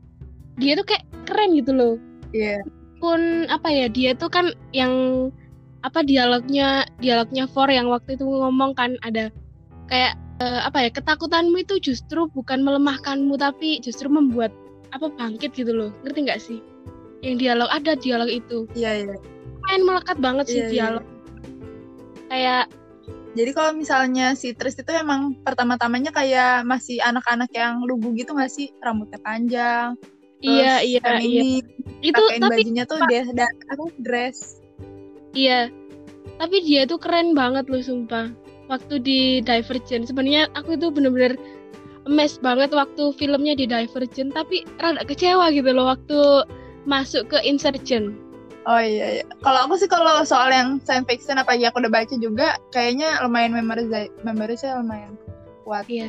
Dia 0.63 0.79
tuh 0.79 0.87
kayak 0.87 1.03
keren 1.27 1.59
gitu 1.59 1.75
loh. 1.75 1.95
Iya. 2.31 2.63
Yeah. 2.63 2.84
Pun 3.03 3.51
apa 3.51 3.69
ya 3.69 3.87
dia 3.91 4.15
tuh 4.15 4.31
kan 4.31 4.55
yang 4.71 4.93
apa 5.85 6.01
dialognya 6.01 6.89
dialognya 6.99 7.45
For 7.45 7.69
yang 7.69 7.93
waktu 7.93 8.17
itu 8.17 8.25
ngomong 8.25 8.73
kan 8.73 8.97
ada 9.05 9.29
kayak 9.93 10.17
uh, 10.41 10.65
apa 10.65 10.89
ya 10.89 10.91
ketakutanmu 10.91 11.61
itu 11.61 11.77
justru 11.79 12.25
bukan 12.33 12.65
melemahkanmu 12.65 13.37
tapi 13.37 13.85
justru 13.85 14.09
membuat 14.09 14.49
apa 14.97 15.13
bangkit 15.13 15.53
gitu 15.53 15.77
loh 15.77 15.91
ngerti 16.07 16.19
nggak 16.25 16.41
sih 16.41 16.59
yang 17.21 17.37
dialog 17.37 17.69
ada 17.69 17.93
dialog 18.01 18.33
itu 18.33 18.65
iya 18.73 19.05
iya 19.05 19.17
main 19.69 19.85
melekat 19.85 20.17
banget 20.25 20.47
sih 20.49 20.61
iya, 20.61 20.65
iya. 20.65 20.73
dialog 20.73 21.05
iya. 21.05 22.25
kayak 22.33 22.65
jadi 23.35 23.51
kalau 23.51 23.75
misalnya 23.75 24.39
si 24.39 24.55
Tris 24.55 24.79
itu 24.79 24.95
emang 24.95 25.35
pertama-tamanya 25.43 26.15
kayak 26.15 26.63
masih 26.63 27.03
anak-anak 27.03 27.51
yang 27.51 27.83
lugu 27.83 28.15
gitu 28.15 28.31
gak 28.39 28.47
sih? 28.47 28.71
Rambutnya 28.79 29.19
panjang. 29.19 29.99
Iya, 30.45 30.75
iya, 30.85 31.01
iya. 31.25 31.43
Itu 32.05 32.21
tapi 32.21 32.45
bajunya 32.45 32.85
tuh 32.85 33.01
dia 33.09 33.25
ada 33.25 33.49
aku 33.73 33.89
dress. 34.05 34.61
Iya. 35.33 35.73
Tapi 36.37 36.57
dia 36.63 36.85
tuh 36.85 37.01
keren 37.01 37.33
banget 37.33 37.67
loh 37.73 37.81
sumpah. 37.81 38.29
Waktu 38.69 39.01
di 39.01 39.21
Divergent 39.45 40.09
sebenarnya 40.09 40.53
aku 40.57 40.77
itu 40.77 40.89
bener-bener 40.93 41.37
emes 42.05 42.37
banget 42.41 42.73
waktu 42.73 43.17
filmnya 43.17 43.57
di 43.57 43.65
Divergent 43.65 44.33
tapi 44.37 44.65
rada 44.81 45.05
kecewa 45.05 45.49
gitu 45.53 45.73
loh 45.73 45.89
waktu 45.89 46.45
masuk 46.85 47.33
ke 47.33 47.41
Insurgent 47.45 48.13
Oh 48.65 48.81
iya, 48.81 49.21
iya. 49.21 49.25
Kalau 49.45 49.69
aku 49.69 49.77
sih 49.77 49.89
kalau 49.93 50.25
soal 50.25 50.49
yang 50.49 50.81
science 50.89 51.05
fiction 51.05 51.37
apa 51.37 51.53
ya 51.53 51.69
aku 51.69 51.85
udah 51.85 51.93
baca 51.93 52.17
juga 52.17 52.57
kayaknya 52.73 53.21
lumayan 53.21 53.53
memori 53.53 54.09
memorisnya 54.25 54.81
lumayan 54.81 55.21
kuat. 55.69 55.85
Iya. 55.85 56.09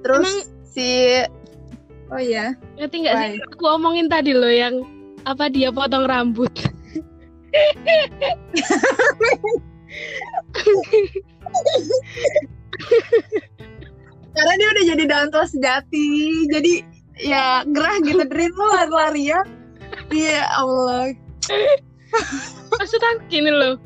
Terus 0.00 0.24
Emang, 0.24 0.64
si 0.64 0.88
Oh 2.10 2.20
iya. 2.20 2.58
Ngerti 2.78 2.96
nggak 3.06 3.14
sih? 3.16 3.34
Aku 3.54 3.64
omongin 3.70 4.10
tadi 4.10 4.34
loh 4.34 4.50
yang 4.50 4.82
apa 5.26 5.46
dia 5.50 5.70
potong 5.70 6.06
rambut. 6.06 6.50
Karena 14.30 14.52
dia 14.56 14.68
udah 14.70 14.84
jadi 14.94 15.04
dantol 15.10 15.44
sejati, 15.46 16.46
jadi 16.50 16.86
ya 17.20 17.66
gerah 17.66 17.98
gitu 18.02 18.22
dream 18.26 18.54
lo 18.54 18.66
lari-lari 18.74 19.34
ya. 19.34 19.40
Iya 20.10 20.46
Allah 20.54 21.14
maksud 22.78 23.00
aku 23.00 23.20
gini 23.30 23.50
loh 23.50 23.76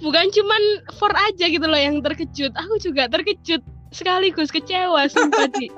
bukan 0.00 0.28
cuman 0.32 0.62
for 0.98 1.12
aja 1.30 1.46
gitu 1.46 1.62
loh 1.62 1.78
yang 1.78 2.00
terkejut 2.02 2.52
aku 2.56 2.74
juga 2.80 3.06
terkejut 3.08 3.62
sekaligus 3.92 4.48
kecewa 4.50 5.06
sumpah 5.06 5.46
di 5.52 5.68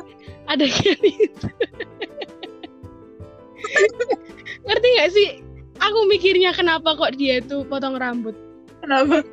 ada 0.49 0.65
gitu. 0.69 1.47
Ngerti 4.65 4.89
gak 5.01 5.11
sih? 5.13 5.29
Aku 5.83 6.07
mikirnya 6.09 6.55
kenapa 6.55 6.95
kok 6.97 7.19
dia 7.19 7.43
tuh 7.45 7.67
potong 7.67 7.99
rambut? 7.99 8.37
Kenapa? 8.81 9.25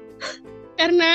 Karena 0.79 1.11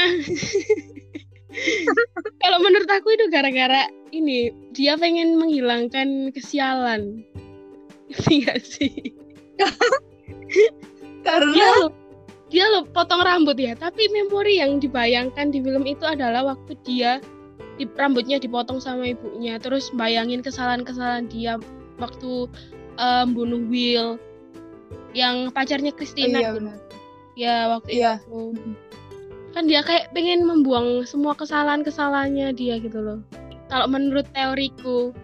kalau 2.45 2.59
menurut 2.62 2.88
aku 2.88 3.17
itu 3.17 3.26
gara-gara 3.33 3.88
ini 4.12 4.53
dia 4.73 4.95
pengen 4.97 5.37
menghilangkan 5.41 6.31
kesialan. 6.33 7.25
Ngerti 8.12 8.35
gak 8.47 8.61
sih? 8.62 8.93
Karena 11.26 11.53
dia 11.53 11.69
lo 11.83 11.88
dia 12.47 12.65
lo 12.71 12.87
potong 12.87 13.26
rambut 13.26 13.59
ya 13.59 13.75
tapi 13.75 14.07
memori 14.15 14.62
yang 14.62 14.79
dibayangkan 14.79 15.50
di 15.50 15.59
film 15.59 15.83
itu 15.83 16.07
adalah 16.07 16.55
waktu 16.55 16.79
dia 16.87 17.19
di, 17.76 17.85
rambutnya 17.97 18.40
dipotong 18.40 18.80
sama 18.80 19.12
ibunya 19.12 19.61
terus 19.61 19.92
bayangin 19.92 20.40
kesalahan-kesalahan 20.40 21.28
dia 21.28 21.61
waktu 22.00 22.49
um, 22.97 23.26
bunuh 23.33 23.62
Will 23.68 24.21
yang 25.16 25.49
pacarnya 25.52 25.92
Christina 25.97 26.37
oh, 26.37 26.42
iya, 26.42 26.50
benar. 26.52 26.78
ya 27.37 27.56
waktu 27.73 27.90
iya. 27.92 28.12
itu 28.21 28.40
kan 29.56 29.64
dia 29.64 29.80
kayak 29.80 30.12
pengen 30.12 30.45
membuang 30.45 31.09
semua 31.09 31.33
kesalahan-kesalahannya 31.33 32.52
dia 32.52 32.76
gitu 32.76 33.00
loh 33.00 33.21
kalau 33.73 33.88
menurut 33.88 34.28
teoriku 34.37 35.16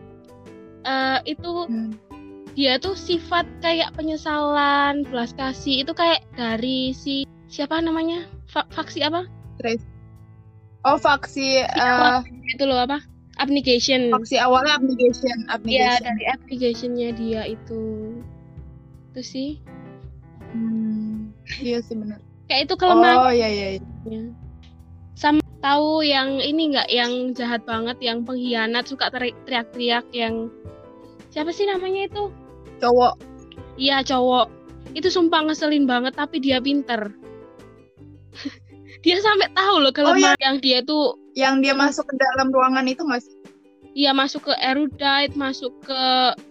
uh, 0.89 1.21
itu 1.29 1.69
hmm 1.69 2.13
dia 2.53 2.77
tuh 2.77 2.93
sifat 2.93 3.49
kayak 3.65 3.97
penyesalan, 3.97 5.09
belas 5.09 5.33
kasih 5.33 5.85
itu 5.85 5.93
kayak 5.97 6.21
dari 6.37 6.93
si 6.93 7.25
siapa 7.49 7.81
namanya? 7.81 8.29
Fa 8.49 8.69
faksi 8.69 9.01
apa? 9.05 9.25
Trace. 9.57 9.92
Oh, 10.83 10.99
faksi 10.99 11.63
uh, 11.63 12.21
itu 12.51 12.65
loh 12.67 12.83
apa? 12.83 12.99
Abnegation. 13.39 14.11
Faksi 14.11 14.37
awalnya 14.39 14.77
abnegation, 14.77 15.47
iya, 15.47 15.55
abnegation. 15.55 16.03
Ya, 16.03 16.07
dari 16.07 16.25
abnegationnya 16.27 17.09
dia 17.15 17.43
itu. 17.47 17.83
Itu 19.15 19.21
sih. 19.23 19.51
Hmm, 20.53 21.33
iya 21.63 21.79
sih 21.81 21.95
benar. 21.95 22.19
Kayak 22.51 22.69
itu 22.69 22.75
kelemahan. 22.77 23.17
Oh, 23.23 23.33
iya 23.33 23.49
iya. 23.49 23.67
iya. 24.05 24.23
Sama 25.15 25.41
tahu 25.63 26.03
yang 26.03 26.43
ini 26.43 26.75
nggak 26.75 26.91
yang 26.91 27.33
jahat 27.33 27.63
banget, 27.63 27.97
yang 28.03 28.27
pengkhianat 28.27 28.85
suka 28.85 29.09
teriak-teriak 29.15 30.05
yang 30.11 30.51
siapa 31.31 31.55
sih 31.55 31.65
namanya 31.65 32.11
itu? 32.11 32.35
cowok 32.83 33.15
iya 33.79 34.03
cowok 34.03 34.51
itu 34.99 35.07
sumpah 35.07 35.47
ngeselin 35.47 35.87
banget 35.87 36.19
tapi 36.19 36.43
dia 36.43 36.59
pinter 36.59 37.15
dia 39.03 39.19
sampai 39.19 39.51
tahu 39.53 39.77
loh 39.83 39.93
kalau 39.93 40.15
oh, 40.15 40.19
iya. 40.19 40.39
yang 40.39 40.63
dia 40.63 40.79
tuh 40.87 41.19
yang 41.35 41.59
dia 41.59 41.75
masuk 41.75 42.07
ke 42.07 42.15
dalam 42.15 42.55
ruangan 42.55 42.87
itu 42.87 43.03
nggak 43.03 43.23
sih? 43.23 43.35
Iya 43.93 44.17
masuk 44.17 44.49
ke 44.49 44.55
erudite 44.63 45.37
masuk 45.37 45.73
ke 45.85 46.03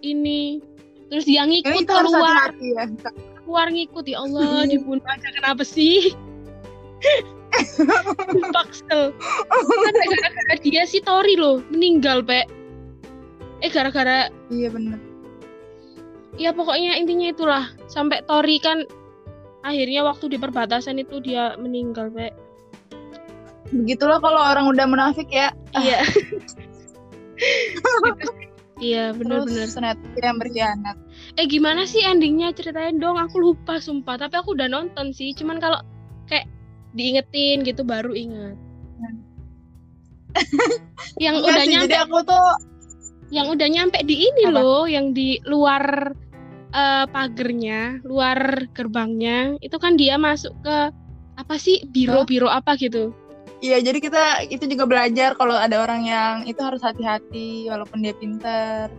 ini. 0.05 0.61
Terus 1.09 1.25
dia 1.25 1.43
ngikut 1.43 1.89
keluar. 1.89 2.53
hati 2.53 2.77
-hati 2.77 3.01
ya. 3.01 3.11
keluar 3.41 3.67
ngikut 3.67 4.05
ya 4.05 4.17
Allah 4.21 4.63
dibunuh 4.71 5.07
aja 5.07 5.29
kenapa 5.33 5.63
sih? 5.65 6.13
Paksel 8.55 9.11
kan 9.51 9.93
gara-gara 9.99 10.55
dia 10.63 10.87
si 10.87 11.03
Tori 11.03 11.35
loh 11.35 11.59
meninggal 11.67 12.23
pe 12.23 12.47
eh 13.61 13.69
gara-gara 13.69 14.31
iya 14.49 14.69
bener. 14.71 14.97
Ya 16.39 16.55
pokoknya 16.55 16.95
intinya 16.95 17.27
itulah. 17.29 17.63
Sampai 17.91 18.23
Tori 18.23 18.57
kan 18.63 18.87
akhirnya 19.61 20.01
waktu 20.05 20.25
di 20.33 20.37
perbatasan 20.41 21.01
itu 21.01 21.21
dia 21.21 21.55
meninggal 21.57 22.09
pak 22.13 22.33
begitulah 23.71 24.19
kalau 24.19 24.41
orang 24.43 24.67
udah 24.67 24.83
munafik 24.83 25.31
ya. 25.31 25.49
Iya. 25.75 26.03
Iya 28.81 29.13
benar-benar 29.13 29.93
yang 30.17 30.41
berkhianat. 30.41 30.97
Eh 31.37 31.45
gimana 31.45 31.85
sih 31.85 32.01
endingnya? 32.01 32.49
Ceritain 32.49 32.97
dong 32.97 33.13
aku 33.21 33.37
lupa 33.37 33.77
sumpah. 33.77 34.17
Tapi 34.17 34.41
aku 34.41 34.57
udah 34.57 34.65
nonton 34.65 35.13
sih. 35.13 35.37
Cuman 35.37 35.61
kalau 35.61 35.85
kayak 36.25 36.49
diingetin 36.97 37.61
gitu 37.61 37.85
baru 37.85 38.09
inget 38.17 38.57
yang 41.19 41.35
Enggak 41.39 41.51
udah 41.51 41.63
sih, 41.65 41.71
nyampe 41.75 41.95
aku 41.97 42.17
tuh 42.23 42.47
yang 43.31 43.47
udah 43.47 43.67
nyampe 43.71 43.97
di 44.03 44.15
ini 44.27 44.43
Apa? 44.51 44.55
loh 44.59 44.83
yang 44.87 45.15
di 45.15 45.39
luar 45.47 46.11
uh, 46.73 47.05
pagernya, 47.07 48.01
luar 48.03 48.67
gerbangnya, 48.75 49.55
itu 49.63 49.75
kan 49.77 49.95
dia 49.95 50.15
masuk 50.15 50.51
ke 50.63 50.77
apa 51.39 51.55
sih 51.57 51.83
biro-biro 51.89 52.47
apa 52.51 52.75
gitu. 52.75 53.15
Iya, 53.61 53.77
jadi 53.77 53.99
kita 54.01 54.23
itu 54.49 54.65
juga 54.65 54.89
belajar 54.89 55.37
kalau 55.37 55.53
ada 55.53 55.85
orang 55.85 56.09
yang 56.09 56.35
itu 56.49 56.57
harus 56.65 56.81
hati-hati 56.81 57.69
walaupun 57.69 58.01
dia 58.01 58.17
pinter. 58.17 58.89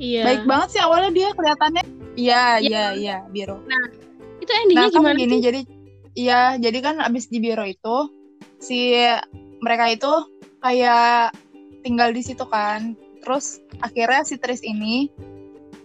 Iya. 0.00 0.24
Baik 0.24 0.42
banget 0.48 0.68
sih 0.72 0.80
awalnya 0.80 1.12
dia 1.12 1.28
kelihatannya. 1.36 1.84
Iya, 2.16 2.42
ya. 2.60 2.64
iya, 2.64 2.84
iya, 2.96 3.16
biro. 3.28 3.60
Nah, 3.68 3.84
itu 4.40 4.48
endingnya 4.48 4.88
nah, 4.88 4.92
gimana 4.96 5.16
gini? 5.20 5.36
Jadi 5.44 5.60
iya, 6.16 6.56
jadi 6.56 6.78
kan 6.80 7.04
abis 7.04 7.28
di 7.28 7.38
biro 7.40 7.64
itu 7.68 7.96
si 8.60 8.96
mereka 9.60 9.92
itu 9.92 10.12
kayak 10.64 11.36
tinggal 11.84 12.16
di 12.16 12.24
situ 12.24 12.48
kan. 12.48 12.96
Terus 13.20 13.60
akhirnya 13.84 14.24
si 14.24 14.40
Tris 14.40 14.64
ini 14.64 15.12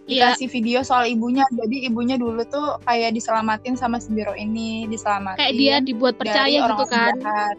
Iya. 0.08 0.32
dikasih 0.32 0.48
video 0.48 0.80
soal 0.80 1.04
ibunya 1.04 1.44
jadi 1.52 1.92
ibunya 1.92 2.16
dulu 2.16 2.40
tuh 2.48 2.80
kayak 2.88 3.12
diselamatin 3.12 3.76
sama 3.76 4.00
si 4.00 4.08
biro 4.16 4.32
ini 4.32 4.88
diselamatin 4.88 5.36
kayak 5.36 5.54
dia 5.60 5.74
dibuat 5.84 6.14
percaya 6.16 6.58
gitu 6.64 6.84
kan 6.88 7.14
jahat. 7.20 7.56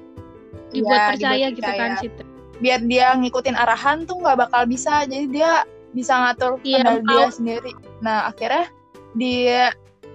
dibuat 0.73 0.97
ya, 0.97 1.07
percaya 1.13 1.35
dibuat 1.37 1.53
gitu 1.53 1.61
kan, 1.61 1.77
percaya. 1.77 1.93
kan 1.93 2.01
situ 2.01 2.23
biar 2.59 2.79
dia 2.89 3.07
ngikutin 3.15 3.55
arahan 3.55 3.97
tuh 4.09 4.17
nggak 4.19 4.37
bakal 4.49 4.61
bisa 4.65 5.05
jadi 5.05 5.25
dia 5.29 5.51
bisa 5.93 6.13
ngatur 6.17 6.57
Iya, 6.65 6.81
kendali 6.81 7.05
dia 7.05 7.27
sendiri 7.29 7.71
nah 8.01 8.17
akhirnya 8.33 8.65
di 9.13 9.33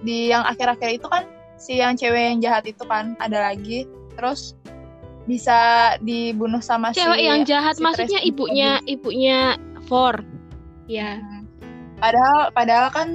di 0.03 0.17
yang 0.29 0.43
akhir-akhir 0.43 1.01
itu 1.01 1.07
kan 1.07 1.23
si 1.55 1.79
yang 1.79 1.95
cewek 1.95 2.35
yang 2.35 2.39
jahat 2.43 2.67
itu 2.67 2.83
kan 2.83 3.15
ada 3.23 3.47
lagi 3.51 3.87
terus 4.19 4.59
bisa 5.25 5.95
dibunuh 6.05 6.61
sama 6.61 6.93
Cewek 6.93 7.17
si 7.17 7.25
yang 7.25 7.41
jahat 7.47 7.79
si 7.79 7.81
maksudnya 7.81 8.21
ibunya 8.21 8.77
ibunya 8.85 9.57
Four. 9.85 10.25
Ya. 10.89 11.21
Hmm. 11.21 11.34
Padahal 11.99 12.51
padahal 12.51 12.87
kan 12.91 13.07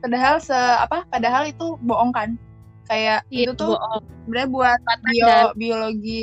padahal 0.00 0.36
se 0.40 0.56
apa 0.56 1.04
padahal 1.08 1.48
itu 1.48 1.76
bohong 1.84 2.12
kan. 2.12 2.36
Kayak 2.84 3.24
Iya, 3.32 3.48
itu 3.48 3.52
tuh 3.56 3.80
sebenarnya 4.28 4.48
buat 4.52 4.78
bio, 5.08 5.24
dan 5.24 5.44
biologi 5.56 6.20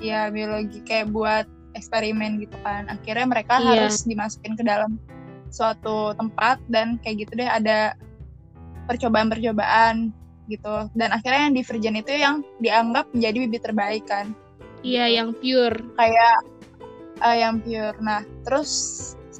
ya 0.00 0.28
biologi 0.28 0.84
kayak 0.84 1.08
buat 1.12 1.48
eksperimen 1.72 2.40
gitu 2.44 2.56
kan. 2.60 2.88
Akhirnya 2.92 3.26
mereka 3.28 3.56
Iya. 3.60 3.88
harus 3.88 4.04
dimasukin 4.04 4.56
ke 4.56 4.64
dalam 4.64 5.00
suatu 5.50 6.12
tempat 6.14 6.60
dan 6.68 7.00
kayak 7.00 7.26
gitu 7.26 7.40
deh 7.40 7.48
ada 7.48 7.96
percobaan-percobaan 8.86 10.12
gitu. 10.50 10.76
Dan 10.92 11.14
akhirnya 11.14 11.48
yang 11.48 11.54
di 11.56 11.62
virgin 11.64 11.96
itu 11.96 12.12
yang 12.12 12.42
dianggap 12.60 13.08
menjadi 13.14 13.36
bibit 13.46 13.62
terbaik 13.64 14.04
kan 14.04 14.34
Iya, 14.80 15.20
yang 15.20 15.36
pure. 15.36 15.76
kayak 15.96 16.36
eh, 17.20 17.36
yang 17.44 17.60
pure. 17.60 17.96
Nah, 18.00 18.24
terus 18.48 18.70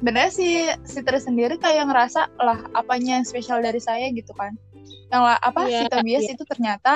sebenarnya 0.01 0.33
si 0.33 0.65
si 0.81 0.99
Tris 1.05 1.29
sendiri 1.29 1.61
kayak 1.61 1.85
ngerasa 1.85 2.25
lah 2.41 2.57
apanya 2.73 3.21
yang 3.21 3.25
spesial 3.29 3.61
dari 3.61 3.77
saya 3.77 4.09
gitu 4.09 4.33
kan. 4.33 4.57
Yang 5.13 5.21
lah 5.29 5.37
apa 5.37 5.69
Iya, 5.69 5.77
si 5.77 5.83
Tobias 5.93 6.25
iya. 6.25 6.33
itu 6.33 6.43
ternyata 6.49 6.93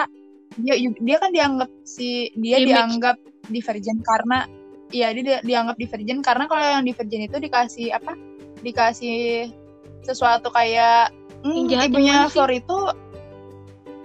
dia 0.57 0.73
dia 0.81 1.17
kan 1.21 1.29
dianggap 1.29 1.69
si 1.85 2.33
dia 2.33 2.57
Image. 2.57 2.73
dianggap 2.73 3.17
divergen 3.53 4.01
karena 4.01 4.49
iya 4.89 5.13
dia 5.13 5.21
dia 5.21 5.37
dianggap 5.45 5.77
divergen 5.77 6.25
karena 6.25 6.49
kalau 6.49 6.65
yang 6.65 6.81
divergen 6.81 7.29
itu 7.29 7.37
dikasih 7.37 7.93
apa? 7.93 8.17
Dikasih 8.65 9.53
sesuatu 10.01 10.49
kayak 10.49 11.13
hmm, 11.45 11.69
ibunya? 11.85 12.25
Flor 12.25 12.49
itu 12.49 12.89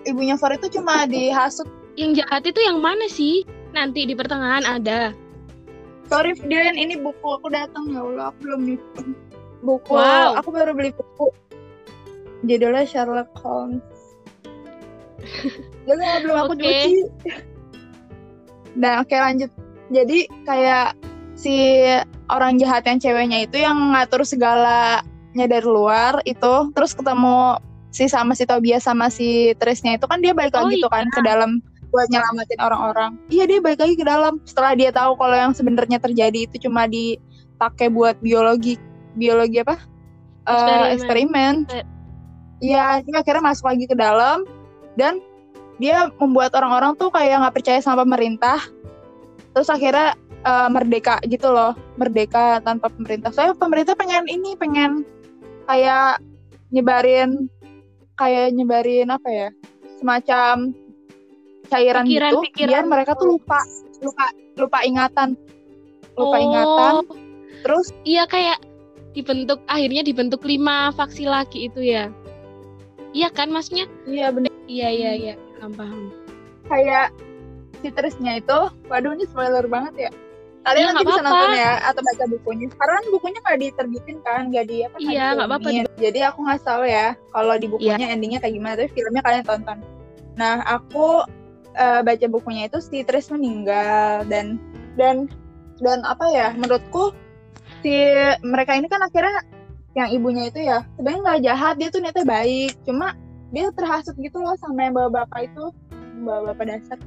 ibunya 0.04 0.36
Flor 0.36 0.60
itu 0.60 0.76
cuma 0.76 1.08
dihasut 1.08 1.64
Yang 1.96 2.22
jahat 2.22 2.44
itu 2.44 2.60
yang 2.60 2.78
mana 2.84 3.08
sih? 3.08 3.48
Nanti 3.72 4.04
di 4.04 4.12
pertengahan 4.12 4.62
ada. 4.68 5.16
Sorry 6.10 6.34
Fidian, 6.34 6.74
ini 6.74 6.98
buku 6.98 7.22
aku 7.22 7.46
datang 7.54 7.86
ya 7.94 8.02
Allah, 8.02 8.34
aku 8.34 8.38
belum 8.42 8.60
nyusun. 8.66 9.08
Buku, 9.62 9.94
Wow. 9.94 10.34
aku 10.42 10.48
baru 10.50 10.74
beli 10.74 10.90
buku. 10.90 11.30
Judulnya 12.42 12.82
Sherlock 12.82 13.30
Holmes. 13.38 13.84
Lalu 15.86 16.02
belum 16.26 16.36
aku 16.42 16.52
cuci. 16.58 16.92
Nah, 18.74 19.04
oke 19.04 19.14
lanjut. 19.14 19.52
Jadi 19.92 20.26
kayak 20.42 20.98
si 21.38 21.82
orang 22.26 22.58
jahat 22.58 22.86
yang 22.90 22.98
ceweknya 22.98 23.46
itu 23.46 23.62
yang 23.62 23.76
ngatur 23.94 24.26
segalanya 24.26 25.04
dari 25.46 25.66
luar 25.66 26.22
itu, 26.26 26.74
terus 26.74 26.90
ketemu 26.96 27.60
si 27.90 28.06
sama 28.06 28.34
si 28.38 28.46
Tobias 28.46 28.86
sama 28.86 29.10
si 29.10 29.52
Trisnya 29.58 29.98
itu 29.98 30.06
kan 30.06 30.22
dia 30.22 30.30
balik 30.34 30.54
Oh, 30.54 30.66
lagi 30.66 30.78
tuh 30.78 30.90
kan 30.90 31.06
ke 31.10 31.20
dalam 31.26 31.58
buat 31.90 32.06
nyelamatin 32.08 32.58
orang-orang. 32.62 33.10
Iya 33.28 33.44
dia 33.50 33.58
balik 33.58 33.80
lagi 33.82 33.94
ke 33.98 34.06
dalam 34.06 34.38
setelah 34.46 34.72
dia 34.78 34.90
tahu 34.94 35.18
kalau 35.18 35.36
yang 35.36 35.52
sebenarnya 35.52 35.98
terjadi 35.98 36.46
itu 36.46 36.56
cuma 36.70 36.86
dipakai 36.86 37.90
buat 37.90 38.16
biologi 38.22 38.78
biologi 39.18 39.60
apa? 39.60 39.76
Eh, 40.46 40.94
Eksperimen. 40.94 40.94
eksperimen. 40.96 41.54
Iya, 42.60 43.00
dia 43.02 43.16
akhirnya 43.20 43.42
masuk 43.44 43.66
lagi 43.72 43.84
ke 43.88 43.96
dalam 43.96 44.44
dan 44.94 45.18
dia 45.80 46.12
membuat 46.20 46.52
orang-orang 46.52 46.92
tuh 47.00 47.08
kayak 47.08 47.40
nggak 47.40 47.54
percaya 47.56 47.80
sama 47.80 48.04
pemerintah. 48.04 48.60
Terus 49.56 49.68
akhirnya 49.68 50.14
eh, 50.46 50.68
merdeka 50.70 51.18
gitu 51.26 51.50
loh, 51.50 51.74
merdeka 51.98 52.62
tanpa 52.62 52.88
pemerintah. 52.92 53.34
Soalnya 53.34 53.56
pemerintah 53.58 53.94
pengen 53.98 54.28
ini, 54.30 54.54
pengen 54.54 55.02
kayak 55.66 56.22
nyebarin 56.70 57.50
kayak 58.14 58.52
nyebarin 58.52 59.08
apa 59.10 59.28
ya? 59.28 59.48
Semacam 59.98 60.76
cairan 61.70 62.04
Pikiran- 62.04 62.34
gitu 62.34 62.44
pikiran 62.44 62.68
biar 62.68 62.84
mereka 62.84 63.12
tuh 63.14 63.26
lupa 63.30 63.58
lupa 64.00 64.26
lupa 64.56 64.78
ingatan. 64.82 65.28
Lupa 66.12 66.36
ingatan. 66.36 66.92
Oh, 67.00 67.16
Terus 67.60 67.86
iya 68.02 68.24
kayak 68.24 68.58
dibentuk 69.10 69.62
akhirnya 69.64 70.02
dibentuk 70.02 70.42
lima 70.42 70.90
faksi 70.90 71.24
lagi 71.24 71.66
itu 71.66 71.80
ya. 71.80 72.10
Iya 73.10 73.28
kan 73.28 73.48
maksudnya? 73.48 73.86
iya 74.04 74.28
bener 74.28 74.50
Iya 74.64 74.88
iya 74.88 75.12
iya, 75.12 75.34
paham 75.56 75.72
paham. 75.74 76.02
kayak 76.64 77.10
si 77.76 77.90
Trisnya 77.90 78.38
itu, 78.38 78.58
waduh 78.86 79.10
ini 79.10 79.26
spoiler 79.26 79.66
banget 79.66 80.06
ya. 80.06 80.10
Kalian 80.60 80.78
Iya, 80.78 80.90
nanti 80.92 81.04
bisa 81.04 81.18
apa-apa. 81.18 81.34
nonton 81.34 81.50
ya 81.58 81.72
atau 81.82 82.00
baca 82.04 82.24
bukunya. 82.28 82.66
Karena 82.70 82.92
kan 82.94 83.06
bukunya 83.10 83.38
nggak 83.40 83.58
diterbitin 83.58 84.16
kan, 84.20 84.42
nggak 84.46 84.64
di 84.64 84.76
apa? 84.84 84.96
Iya, 85.00 85.24
nggak 85.34 85.48
apa-apa. 85.48 85.68
Jadi 85.96 86.18
aku 86.20 86.38
nggak 86.40 86.60
tahu 86.62 86.82
ya 86.84 87.06
kalau 87.28 87.54
di 87.56 87.66
bukunya 87.66 87.96
Iya. 87.98 88.14
endingnya 88.14 88.38
kayak 88.38 88.54
gimana. 88.54 88.74
Tapi 88.76 88.90
filmnya 88.92 89.22
kalian 89.24 89.42
tonton. 89.42 89.78
Nah 90.36 90.54
aku 90.62 91.06
eh, 91.80 92.00
baca 92.04 92.26
bukunya 92.28 92.68
itu 92.68 92.78
si 92.84 93.00
Tris 93.02 93.32
meninggal 93.32 94.28
dan 94.28 94.60
dan 95.00 95.26
dan 95.80 96.04
apa 96.04 96.28
ya? 96.28 96.52
Menurutku 96.52 97.16
si 97.80 97.96
mereka 98.44 98.76
ini 98.76 98.86
kan 98.86 99.00
akhirnya 99.00 99.40
yang 99.96 100.08
ibunya 100.14 100.46
itu 100.52 100.60
ya 100.62 100.86
sebenarnya 100.94 101.20
nggak 101.24 101.40
jahat 101.50 101.74
dia 101.80 101.88
tuh 101.90 101.98
niatnya 101.98 102.22
baik 102.22 102.72
cuma 102.86 103.16
dia 103.50 103.66
terhasut 103.74 104.14
gitu 104.22 104.38
loh 104.38 104.54
sama 104.62 104.86
yang 104.86 104.94
bapak-bapak 104.94 105.50
itu 105.50 105.64
bapak-bapak 106.22 106.64
dasar 106.70 106.98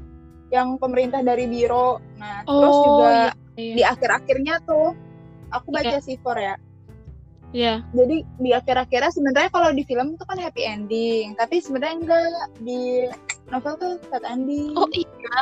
yang 0.51 0.75
pemerintah 0.75 1.23
dari 1.23 1.47
biro 1.47 2.03
nah 2.19 2.43
terus 2.43 2.75
Oh, 2.75 2.83
juga 2.83 3.07
iya, 3.07 3.31
iya. 3.55 3.73
di 3.79 3.83
akhir-akhirnya 3.87 4.55
tuh 4.67 4.91
aku 5.55 5.67
baca 5.71 5.95
Iya. 5.95 6.03
Sifor 6.03 6.35
ya 6.35 6.55
Iya. 7.53 7.85
jadi 7.95 8.15
di 8.25 8.49
akhir-akhirnya 8.51 9.11
sebenarnya 9.15 9.49
kalau 9.53 9.69
di 9.71 9.83
film 9.87 10.17
itu 10.19 10.23
kan 10.27 10.37
happy 10.41 10.63
ending 10.67 11.37
tapi 11.39 11.63
sebenarnya 11.63 11.95
enggak 12.03 12.27
di 12.59 13.07
novel 13.51 13.73
tuh 13.79 13.93
sad 14.09 14.23
ending 14.27 14.71
Oh 14.75 14.87
iya. 14.93 15.41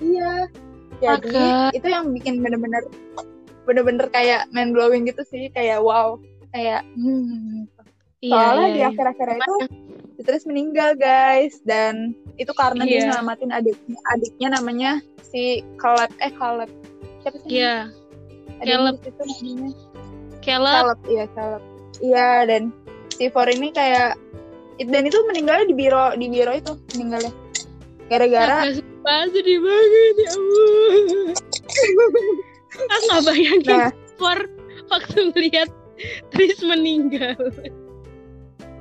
iya. 0.00 0.32
Jadi 0.98 1.30
Astaga. 1.30 1.70
itu 1.78 1.86
yang 1.86 2.10
bikin 2.10 2.42
bener-bener 2.42 2.82
bener-bener 3.62 4.06
kayak 4.10 4.50
mind 4.50 4.74
blowing 4.74 5.06
gitu 5.06 5.22
sih. 5.28 5.46
Kayak 5.54 5.84
wow. 5.84 6.18
Kayak 6.50 6.82
hmm. 6.98 7.68
Iya, 8.18 8.34
soalnya 8.34 8.66
iya, 8.66 8.74
di 8.74 8.80
iya. 8.82 8.88
akhir-akhir 8.90 9.28
itu 9.38 9.54
Terus 10.26 10.42
meninggal 10.50 10.98
guys. 10.98 11.62
Dan 11.62 12.18
itu 12.34 12.50
karena 12.50 12.82
dia 12.82 12.98
Iya. 12.98 13.04
nyelamatin 13.14 13.50
adiknya. 13.54 13.98
Adiknya 14.10 14.48
namanya 14.58 14.90
si 15.22 15.62
Caleb 15.78 16.10
eh 16.18 16.32
Caleb 16.34 16.70
siapa 17.22 17.36
sih? 17.46 17.50
Yang 17.62 17.86
Caleb. 18.66 18.94
di 18.98 19.02
situ 19.06 19.22
namanya. 19.22 19.70
Caleb. 20.42 20.74
Caleb 20.74 21.00
iya 21.06 21.24
Caleb 21.36 21.62
iya 21.98 22.28
dan 22.46 22.62
si 23.14 23.26
For 23.30 23.46
ini 23.46 23.70
kayak 23.70 24.14
dan 24.86 25.02
itu 25.10 25.18
meninggalnya 25.26 25.66
di 25.66 25.74
biro 25.74 26.14
di 26.14 26.26
biro 26.30 26.52
itu 26.54 26.72
meninggalnya. 26.94 27.32
Gara-gara 28.08 28.72
sumpah 28.72 29.22
sedih 29.34 29.58
banget 29.60 30.14
ya 30.16 30.30
Allah. 30.32 31.34
Aku 32.78 33.02
nggak 33.10 33.24
bayangin 33.26 33.66
nah. 33.66 33.90
for 34.16 34.38
waktu 34.88 35.18
ngeliat 35.34 35.70
Tris 36.30 36.62
meninggal. 36.62 37.36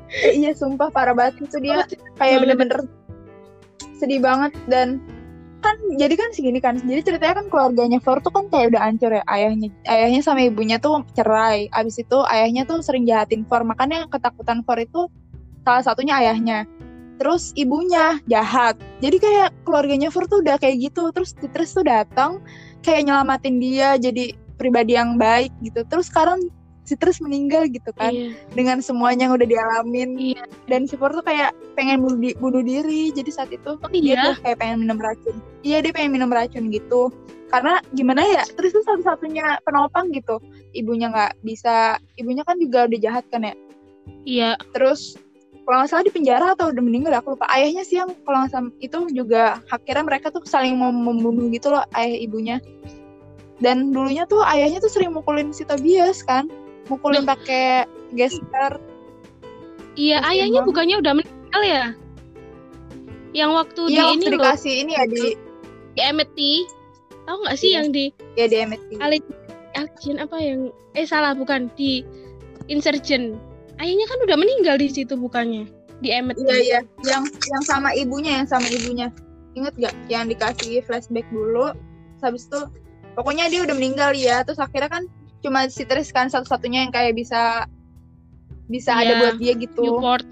eh, 0.08 0.34
iya 0.38 0.54
sumpah 0.54 0.94
parah 0.94 1.18
banget. 1.18 1.50
Itu 1.50 1.58
dia 1.60 1.82
Oh, 1.82 1.86
kayak 2.22 2.46
bener-bener 2.46 2.86
sedih 3.98 4.22
banget 4.22 4.54
dan 4.70 5.02
kan 5.66 5.76
jadi 5.98 6.14
kan 6.14 6.30
segini 6.32 6.62
kan. 6.62 6.78
Jadi 6.80 7.02
ceritanya 7.04 7.44
kan 7.44 7.48
keluarganya 7.50 8.00
Flor 8.00 8.22
tuh 8.22 8.32
kan 8.32 8.48
kayak 8.54 8.78
udah 8.78 8.82
hancur 8.86 9.12
ya. 9.12 9.24
Ayahnya 9.26 9.74
ayahnya 9.90 10.22
sama 10.22 10.46
ibunya 10.46 10.78
tuh 10.78 11.02
cerai. 11.18 11.68
Abis 11.74 12.00
itu 12.00 12.18
ayahnya 12.30 12.64
tuh 12.64 12.80
sering 12.86 13.04
jahatin 13.04 13.44
Flor. 13.50 13.66
Makanya 13.66 14.06
ketakutan 14.08 14.62
Flor 14.64 14.80
itu 14.80 15.10
salah 15.68 15.84
satunya 15.84 16.16
ayahnya. 16.16 16.64
Terus 17.20 17.52
ibunya 17.60 18.24
jahat. 18.32 18.80
Jadi 19.04 19.20
kayak 19.20 19.50
keluarganya 19.68 20.08
Flor 20.08 20.32
tuh 20.32 20.40
udah 20.40 20.56
kayak 20.56 20.80
gitu. 20.80 21.12
Terus 21.12 21.36
terus 21.52 21.76
tuh 21.76 21.84
datang 21.84 22.40
kayak 22.80 23.04
nyelamatin 23.04 23.60
dia 23.60 24.00
jadi 24.00 24.32
pribadi 24.56 24.96
yang 24.96 25.20
baik 25.20 25.52
gitu. 25.60 25.84
Terus 25.84 26.08
sekarang 26.08 26.40
si 26.88 26.96
Tris 26.96 27.20
meninggal 27.20 27.68
gitu 27.68 27.92
kan 28.00 28.16
Iya. 28.16 28.32
dengan 28.56 28.80
semuanya 28.80 29.28
yang 29.28 29.36
udah 29.36 29.44
dialamin. 29.44 30.16
Iya. 30.16 30.48
dan 30.72 30.88
si 30.88 30.96
Flor 30.96 31.12
tuh 31.12 31.26
kayak 31.26 31.52
pengen 31.76 32.00
bunuh, 32.00 32.16
di- 32.16 32.38
bunuh 32.40 32.64
diri. 32.64 33.12
Jadi 33.12 33.28
saat 33.28 33.52
itu 33.52 33.76
Oh 33.76 33.90
dia 33.92 34.00
iya. 34.16 34.24
tuh 34.32 34.40
kayak 34.40 34.58
pengen 34.64 34.88
minum 34.88 34.96
racun. 34.96 35.36
Iya 35.68 35.84
dia 35.84 35.92
pengen 35.92 36.16
minum 36.16 36.32
racun 36.32 36.72
gitu. 36.72 37.12
Karena 37.52 37.82
gimana 37.92 38.24
ya 38.24 38.44
terus 38.56 38.72
tuh 38.72 38.86
satu-satunya 38.86 39.60
penopang 39.66 40.14
gitu. 40.14 40.38
Ibunya 40.72 41.10
nggak 41.12 41.42
bisa 41.42 41.98
ibunya 42.16 42.46
kan 42.46 42.56
juga 42.56 42.86
udah 42.88 43.00
jahat 43.02 43.26
kan 43.28 43.42
ya? 43.42 43.56
Iya. 44.24 44.52
terus 44.72 45.16
kalau 45.68 45.84
nggak 45.84 45.92
salah 45.92 46.06
di 46.08 46.14
penjara 46.16 46.56
atau 46.56 46.72
udah 46.72 46.80
meninggal 46.80 47.12
aku 47.20 47.36
lupa 47.36 47.44
ayahnya 47.52 47.84
sih 47.84 48.00
yang 48.00 48.08
kalau 48.24 48.40
nggak 48.40 48.52
salah 48.56 48.72
itu 48.80 48.98
juga 49.12 49.60
akhirnya 49.68 50.04
mereka 50.08 50.32
tuh 50.32 50.40
saling 50.48 50.80
mau 50.80 50.96
membunuh 50.96 51.52
gitu 51.52 51.68
loh 51.76 51.84
ayah 51.92 52.16
ibunya 52.16 52.58
dan 53.60 53.92
dulunya 53.92 54.24
tuh 54.24 54.40
ayahnya 54.48 54.80
tuh 54.80 54.88
sering 54.88 55.12
mukulin 55.12 55.52
si 55.52 55.68
Tobias 55.68 56.24
kan 56.24 56.48
mukulin 56.88 57.28
pakai 57.28 57.84
gesper 58.16 58.80
Iya, 59.98 60.22
ayahnya 60.30 60.62
banget. 60.62 60.70
bukannya 60.70 60.96
udah 61.02 61.14
meninggal 61.18 61.62
ya? 61.66 61.86
Yang 63.34 63.52
waktu 63.58 63.82
iya 63.82 63.98
di 63.98 63.98
waktu 64.06 64.14
ini 64.14 64.26
loh, 64.30 64.34
dikasih 64.46 64.74
ini 64.78 64.92
ya 64.94 65.04
di 65.10 65.24
di 65.98 66.02
Amity. 66.06 66.54
tahu 67.26 67.38
nggak 67.42 67.58
sih 67.58 67.70
Iya. 67.74 67.78
yang 67.82 67.88
di 67.90 68.06
ya 68.38 68.46
di 68.46 68.56
MIT 68.62 68.90
Allegiant 69.02 70.20
apa 70.22 70.38
yang 70.38 70.70
eh 70.94 71.02
salah 71.04 71.34
bukan 71.34 71.74
di 71.74 72.06
Insurgent 72.70 73.42
ayahnya 73.82 74.06
kan 74.10 74.20
udah 74.26 74.38
meninggal 74.38 74.76
di 74.78 74.90
situ 74.90 75.14
bukannya? 75.18 75.66
Di 76.02 76.14
Emmet 76.14 76.38
iya 76.38 76.58
iya. 76.62 76.80
Yang 77.06 77.24
yang 77.50 77.64
sama 77.66 77.90
ibunya 77.98 78.42
yang 78.44 78.48
sama 78.50 78.68
ibunya. 78.70 79.10
Inget 79.58 79.74
gak 79.82 79.96
yang 80.10 80.30
dikasih 80.30 80.86
flashback 80.86 81.26
dulu. 81.34 81.74
Habis 82.22 82.46
itu 82.50 82.62
pokoknya 83.18 83.50
dia 83.50 83.66
udah 83.66 83.76
meninggal 83.78 84.14
ya 84.14 84.46
terus 84.46 84.62
akhirnya 84.62 84.90
kan 84.90 85.04
cuma 85.42 85.66
si 85.70 85.86
Tris 85.86 86.14
kan 86.14 86.30
satu-satunya 86.30 86.86
yang 86.86 86.94
kayak 86.94 87.18
bisa 87.18 87.66
bisa 88.68 88.94
ada 88.94 89.14
Iya, 89.16 89.20
buat 89.22 89.36
dia 89.42 89.54
gitu. 89.58 89.82
Newport 89.86 90.26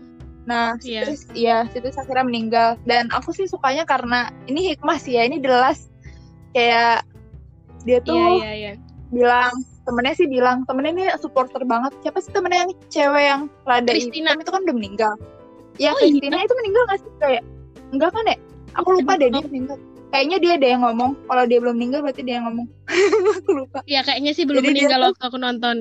Nah, 0.46 0.78
si 0.78 0.94
Iya. 0.94 1.02
Tris, 1.10 1.22
iya, 1.34 1.58
si 1.74 1.82
Tris 1.82 1.98
akhirnya 1.98 2.26
meninggal. 2.26 2.70
Dan 2.86 3.10
aku 3.10 3.34
sih 3.34 3.50
sukanya 3.50 3.82
karena 3.84 4.30
ini 4.46 4.74
hikmah 4.74 5.02
sih 5.02 5.18
ya, 5.18 5.26
ini 5.26 5.42
jelas 5.42 5.90
kayak 6.54 7.02
dia 7.84 8.00
tuh 8.02 8.16
iya 8.16 8.54
iya 8.54 8.54
iya. 8.54 8.74
bilang 9.14 9.54
temennya 9.86 10.14
sih 10.18 10.28
bilang 10.28 10.66
temennya 10.66 10.92
ini 10.92 11.04
supporter 11.22 11.62
banget. 11.64 11.94
Siapa 12.02 12.20
sih 12.20 12.34
temennya 12.34 12.68
yang 12.68 12.72
cewek 12.90 13.24
yang 13.24 13.42
rada 13.64 13.92
Christina. 13.94 14.34
hitam 14.34 14.42
itu 14.42 14.52
kan 14.52 14.62
udah 14.66 14.76
meninggal. 14.76 15.14
Ya, 15.78 15.92
Oh, 15.94 16.00
iya. 16.02 16.18
Christina 16.18 16.38
itu 16.42 16.54
meninggal 16.58 16.84
gak 16.90 17.00
sih 17.00 17.12
kayak 17.22 17.44
enggak 17.94 18.10
kan 18.12 18.24
ya? 18.26 18.38
Aku 18.76 18.90
lupa 18.92 19.16
deh 19.16 19.30
dia 19.32 19.46
meninggal. 19.46 19.78
Kayaknya 20.12 20.38
dia 20.40 20.52
ada 20.58 20.68
yang 20.68 20.82
ngomong. 20.84 21.12
Kalau 21.28 21.44
dia 21.48 21.60
belum 21.60 21.76
meninggal 21.78 22.00
berarti 22.04 22.22
dia 22.24 22.36
yang 22.42 22.46
ngomong. 22.52 22.68
aku 23.40 23.52
lupa. 23.54 23.80
ya 23.86 24.02
kayaknya 24.02 24.32
sih 24.34 24.44
belum 24.44 24.64
Jadi 24.64 24.70
meninggal 24.74 25.00
waktu 25.12 25.24
aku 25.24 25.38
nonton 25.40 25.76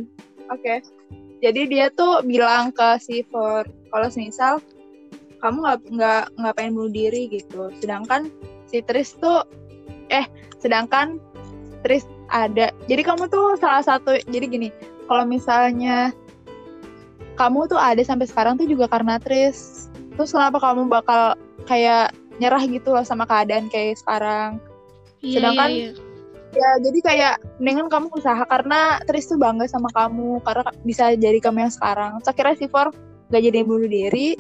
Oke. 0.53 0.85
Jadi 1.41 1.61
dia 1.69 1.93
tuh 1.93 2.25
bilang 2.25 2.73
ke 2.73 2.97
si 3.01 3.25
For 3.29 3.65
kalau 3.93 4.09
misal 4.17 4.61
kamu 5.45 5.61
nggak 5.61 5.79
nggak 5.93 6.23
nggak 6.41 6.55
pengen 6.57 6.73
bunuh 6.77 6.93
diri 6.93 7.29
gitu. 7.29 7.69
Sedangkan 7.81 8.33
si 8.69 8.81
Tris 8.81 9.13
tuh 9.21 9.45
eh 10.09 10.25
sedangkan 10.61 11.21
Tris 11.85 12.09
ada. 12.31 12.73
Jadi 12.87 13.03
kamu 13.05 13.29
tuh 13.29 13.57
salah 13.61 13.85
satu 13.85 14.17
jadi 14.29 14.47
gini, 14.49 14.69
kalau 15.09 15.25
misalnya 15.29 16.13
kamu 17.35 17.67
tuh 17.67 17.79
ada 17.79 18.01
sampai 18.07 18.31
sekarang 18.31 18.55
tuh 18.57 18.67
juga 18.69 18.87
karena 18.87 19.19
Tris. 19.19 19.91
Terus 20.15 20.31
kenapa 20.31 20.63
kamu 20.63 20.87
bakal 20.87 21.35
kayak 21.67 22.15
nyerah 22.39 22.63
gitu 22.67 22.95
loh 22.95 23.03
sama 23.03 23.27
keadaan 23.27 23.67
kayak 23.71 23.99
sekarang? 23.99 24.63
Iya, 25.23 25.35
Sedangkan 25.41 25.71
iya, 25.71 25.91
iya. 25.91 26.03
Ya, 26.55 26.71
jadi 26.79 26.99
kayak 27.03 27.35
mendingan 27.59 27.91
kamu 27.91 28.15
usaha 28.15 28.39
karena 28.47 29.03
Tris 29.11 29.27
tuh 29.27 29.35
bangga 29.35 29.67
sama 29.67 29.91
kamu 29.91 30.39
karena 30.47 30.71
bisa 30.87 31.11
jadi 31.19 31.43
kamu 31.43 31.67
yang 31.67 31.75
sekarang. 31.75 32.23
Terus 32.23 32.31
akhirnya 32.31 32.55
si 32.55 32.67
For 32.71 32.95
gak 33.35 33.43
jadi 33.43 33.67
bunuh 33.67 33.91
diri. 33.91 34.39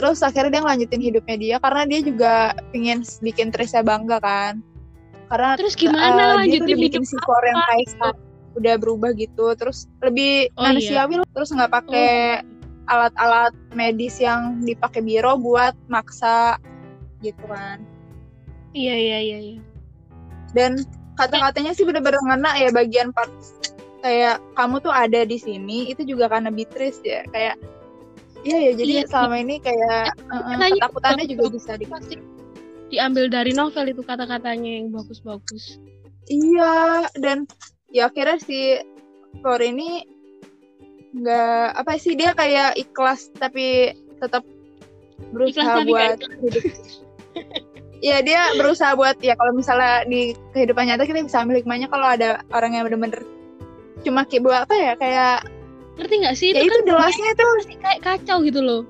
Terus 0.00 0.24
akhirnya 0.24 0.56
dia 0.56 0.60
ngelanjutin 0.64 1.02
hidupnya 1.04 1.36
dia 1.36 1.56
karena 1.60 1.82
dia 1.84 2.00
juga 2.00 2.56
pingin 2.72 3.04
bikin 3.20 3.52
Trisnya 3.52 3.84
bangga 3.84 4.16
kan. 4.24 4.64
Karena 5.30 5.54
terus 5.54 5.74
eh, 5.78 5.86
gimana 5.86 6.42
dia 6.42 6.58
tuh 6.58 6.76
bikin 6.76 7.02
si 7.06 7.14
gitu? 7.14 7.22
sekarang. 7.22 8.18
udah 8.58 8.74
berubah 8.82 9.14
gitu. 9.14 9.54
Terus 9.54 9.86
lebih 10.02 10.50
Oh, 10.58 10.66
manusiawi 10.66 11.22
loh. 11.22 11.28
Terus 11.30 11.54
nggak 11.54 11.70
pakai 11.70 12.42
alat-alat 12.90 13.54
medis 13.78 14.18
yang 14.18 14.58
dipakai 14.66 14.98
biro 15.06 15.38
buat 15.38 15.78
maksa 15.86 16.58
gitu 17.22 17.46
kan. 17.46 17.78
iya 18.70 18.94
iya 18.94 19.18
iya 19.18 19.38
iya 19.38 19.60
dan 20.54 20.82
kata-katanya 21.14 21.72
sih 21.74 21.84
bener-bener 21.86 22.18
ngena 22.26 22.50
ya 22.58 22.70
bagian 22.72 23.14
part 23.14 23.30
kayak 24.00 24.40
kamu 24.56 24.80
tuh 24.80 24.90
ada 24.94 25.26
di 25.28 25.36
sini 25.36 25.92
itu 25.92 26.02
juga 26.06 26.32
karena 26.32 26.48
Beatrice 26.48 27.02
ya 27.04 27.22
kayak 27.28 27.60
iya 28.42 28.58
ya 28.70 28.72
jadi 28.72 28.92
Iya, 29.04 29.10
selama 29.10 29.36
ini 29.36 29.60
kayak 29.60 30.16
uh, 30.32 30.56
uh, 30.56 30.70
ketakutannya 30.72 31.26
juga 31.28 31.44
bisa 31.52 31.76
di 31.76 31.86
pasti 31.86 32.16
diambil 32.90 33.30
dari 33.30 33.54
novel 33.54 33.94
itu 33.94 34.02
kata-katanya 34.02 34.82
yang 34.82 34.90
bagus-bagus. 34.90 35.78
Iya 36.26 37.06
dan 37.16 37.46
ya 37.90 38.10
akhirnya 38.10 38.38
si 38.42 38.78
Thor 39.40 39.62
ini 39.62 40.04
nggak 41.10 41.66
apa 41.74 41.98
sih 41.98 42.14
dia 42.14 42.34
kayak 42.34 42.78
ikhlas 42.78 43.30
tapi 43.34 43.94
tetap 44.18 44.46
berusaha 45.30 45.82
Ikhlas 45.82 45.86
buat 45.86 46.18
hidup. 46.42 46.64
Iya 48.00 48.24
dia 48.24 48.40
berusaha 48.56 48.96
buat 48.96 49.20
ya 49.20 49.36
kalau 49.36 49.52
misalnya 49.52 50.08
di 50.08 50.32
kehidupan 50.56 50.88
nyata 50.88 51.04
kita 51.04 51.20
bisa 51.20 51.44
ambil 51.44 51.60
hikmahnya 51.60 51.84
kalau 51.92 52.08
ada 52.08 52.40
orang 52.48 52.72
yang 52.72 52.88
bener-bener 52.88 53.22
cuma 54.00 54.24
kayak 54.24 54.40
buat 54.40 54.58
apa 54.64 54.72
ya 54.72 54.92
kayak 54.96 55.44
ngerti 56.00 56.14
nggak 56.24 56.36
sih? 56.38 56.48
Ya 56.56 56.64
itu 56.64 56.72
itu 56.72 56.74
kan 56.80 56.82
jelasnya 56.88 57.30
itu. 57.36 57.44
masih 57.44 57.76
kayak 57.76 58.00
kacau 58.00 58.38
gitu 58.40 58.60
loh. 58.64 58.82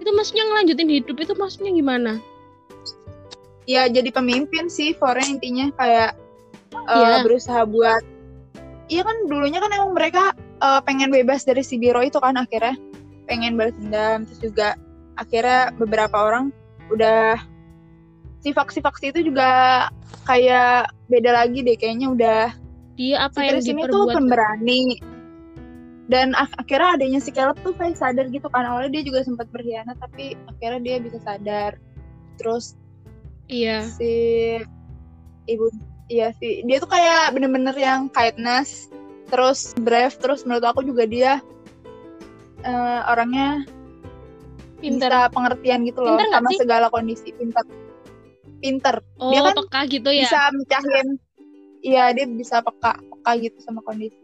Itu 0.00 0.10
maksudnya 0.16 0.48
ngelanjutin 0.48 0.90
hidup 0.90 1.16
itu 1.20 1.32
maksudnya 1.36 1.70
gimana 1.76 2.12
ya 3.64 3.86
jadi 3.86 4.10
pemimpin 4.10 4.66
sih 4.66 4.92
Foren 4.94 5.38
intinya 5.38 5.70
kayak 5.76 6.10
eh, 6.72 6.96
Iya. 6.98 7.22
berusaha 7.22 7.62
buat 7.64 8.02
iya 8.88 9.02
kan 9.02 9.16
dulunya 9.26 9.62
kan 9.62 9.70
emang 9.70 9.94
mereka 9.94 10.32
eh, 10.36 10.80
pengen 10.82 11.10
bebas 11.10 11.42
dari 11.42 11.62
si 11.62 11.78
biro 11.78 12.02
itu 12.02 12.18
kan 12.18 12.34
akhirnya 12.34 12.74
pengen 13.26 13.54
balas 13.54 13.76
dendam 13.78 14.26
terus 14.26 14.40
juga 14.42 14.68
akhirnya 15.14 15.70
beberapa 15.76 16.16
orang 16.18 16.50
udah 16.90 17.38
si 18.42 18.50
faksi-faksi 18.50 19.14
itu 19.14 19.30
juga 19.30 19.86
kayak 20.26 20.90
beda 21.06 21.30
lagi 21.30 21.62
deh 21.62 21.78
kayaknya 21.78 22.08
udah 22.10 22.42
dia 22.92 23.24
apa 23.24 23.38
si 23.38 23.46
yang 23.46 23.54
Tris 23.56 23.66
ini 23.72 23.82
tuh? 23.88 24.04
pemberani. 24.10 24.82
Dan 26.10 26.36
ak- 26.36 26.58
akhirnya 26.60 26.98
adanya 27.00 27.20
si 27.24 27.32
Caleb 27.32 27.56
tuh 27.64 27.72
kayak 27.72 27.96
sadar 27.96 28.28
gitu 28.28 28.44
kan 28.52 28.68
awalnya 28.68 29.00
dia 29.00 29.02
juga 29.08 29.24
sempat 29.24 29.48
berkhianat 29.48 29.96
tapi 29.96 30.36
akhirnya 30.44 30.80
dia 30.84 30.96
bisa 31.00 31.16
sadar. 31.24 31.80
Terus 32.36 32.76
iya. 33.52 33.84
Si 33.84 34.12
ibu 35.44 35.68
iya 36.08 36.32
sih 36.38 36.62
dia 36.64 36.76
tuh 36.80 36.90
kayak 36.90 37.32
bener-bener 37.36 37.74
yang 37.76 38.08
kindness 38.12 38.88
terus 39.32 39.72
brave 39.80 40.12
terus 40.20 40.44
menurut 40.44 40.64
aku 40.64 40.84
juga 40.84 41.04
dia 41.08 41.40
eh, 42.62 43.00
orangnya 43.08 43.64
pinter. 44.78 45.08
bisa 45.10 45.30
pengertian 45.32 45.80
gitu 45.88 46.00
loh 46.02 46.18
Pinter 46.18 46.28
sama 46.30 46.48
sih? 46.52 46.58
segala 46.60 46.86
kondisi 46.90 47.28
pinter. 47.34 47.64
Pinter. 48.62 48.94
Oh 49.18 49.30
dia 49.34 49.40
kan 49.42 49.54
peka 49.58 49.80
gitu 49.90 50.10
ya? 50.14 50.26
bisa 50.26 50.40
mecahin 50.54 51.08
iya 51.82 52.04
dia 52.14 52.26
bisa 52.28 52.62
peka 52.62 52.98
peka 52.98 53.32
gitu 53.40 53.58
sama 53.62 53.80
kondisi. 53.82 54.18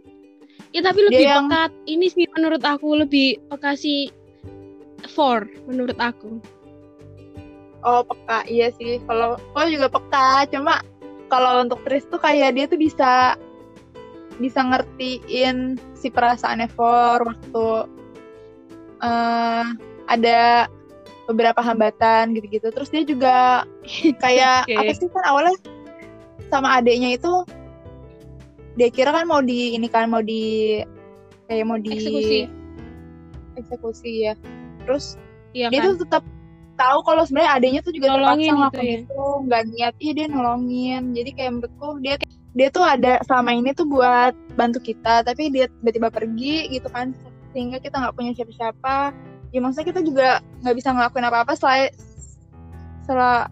Ya 0.75 0.85
tapi 0.85 1.01
lebih 1.09 1.19
dia 1.25 1.41
yang- 1.41 1.49
peka 1.51 1.63
ini 1.89 2.07
sih 2.13 2.27
menurut 2.37 2.63
aku 2.63 2.95
lebih 3.01 3.41
peka 3.49 3.75
si 3.75 4.13
four 5.11 5.47
menurut 5.67 5.97
aku 5.99 6.39
Oh 7.87 8.03
peka 8.03 8.43
iya 8.51 8.75
sih. 8.75 8.99
Kalau 9.07 9.39
kalau 9.55 9.69
juga 9.71 9.87
peka, 9.87 10.51
cuma 10.51 10.83
kalau 11.31 11.63
untuk 11.63 11.79
Tris 11.87 12.09
tuh 12.09 12.19
kayak 12.19 12.57
dia 12.59 12.67
tuh 12.67 12.81
bisa 12.81 13.37
bisa 14.39 14.61
ngertiin 14.63 15.79
si 15.99 16.09
perasaan 16.11 16.63
For 16.71 17.23
waktu 17.23 17.69
eh 18.99 19.67
ada 20.09 20.67
beberapa 21.31 21.61
hambatan 21.61 22.35
gitu-gitu. 22.35 22.73
Terus 22.73 22.89
dia 22.91 23.05
juga 23.07 23.37
kayak 24.25 24.67
Oke. 24.67 24.75
apa 24.75 24.93
sih 24.97 25.09
kan 25.13 25.25
awalnya 25.29 25.55
sama 26.49 26.81
adiknya 26.81 27.15
itu 27.15 27.45
dia 28.79 28.89
kira 28.89 29.11
kan 29.11 29.27
mau 29.27 29.43
di 29.43 29.75
ini 29.75 29.91
kan 29.91 30.09
mau 30.09 30.23
di 30.23 30.79
kayak 31.51 31.67
mau 31.67 31.79
di 31.79 31.93
Eksekusi. 31.99 32.41
eksekusi 33.59 34.13
ya. 34.27 34.35
Terus 34.87 35.19
iya 35.53 35.69
dia 35.69 35.83
kan 35.83 35.95
tuh 35.95 35.99
tetap 36.07 36.23
tahu 36.79 36.99
kalau 37.03 37.23
sebenarnya 37.27 37.53
adanya 37.59 37.81
tuh 37.83 37.91
juga 37.91 38.15
Nolongin 38.15 38.55
terpaksa 38.55 38.65
gitu 38.71 38.79
ya. 38.81 38.97
itu. 39.03 39.23
Nggak 39.45 39.63
niat 39.69 39.95
iya 39.99 40.13
dia 40.15 40.27
nolongin. 40.27 41.03
Jadi 41.13 41.31
kayak 41.35 41.51
menurutku 41.53 41.89
dia 41.99 42.15
dia 42.55 42.69
tuh 42.71 42.83
ada 42.83 43.19
selama 43.27 43.51
ini 43.53 43.71
tuh 43.71 43.85
buat 43.85 44.33
bantu 44.55 44.79
kita 44.81 45.23
tapi 45.23 45.51
dia 45.51 45.67
tiba-tiba 45.79 46.09
pergi 46.09 46.71
gitu 46.71 46.89
kan 46.89 47.11
sehingga 47.51 47.79
kita 47.79 47.99
nggak 47.99 48.15
punya 48.15 48.31
siapa-siapa. 48.33 49.11
Ya 49.51 49.59
maksudnya 49.59 49.87
kita 49.89 50.01
juga 50.01 50.29
nggak 50.63 50.77
bisa 50.77 50.89
ngelakuin 50.93 51.27
apa-apa 51.27 51.53
selain 51.55 51.91
sela- 53.03 53.49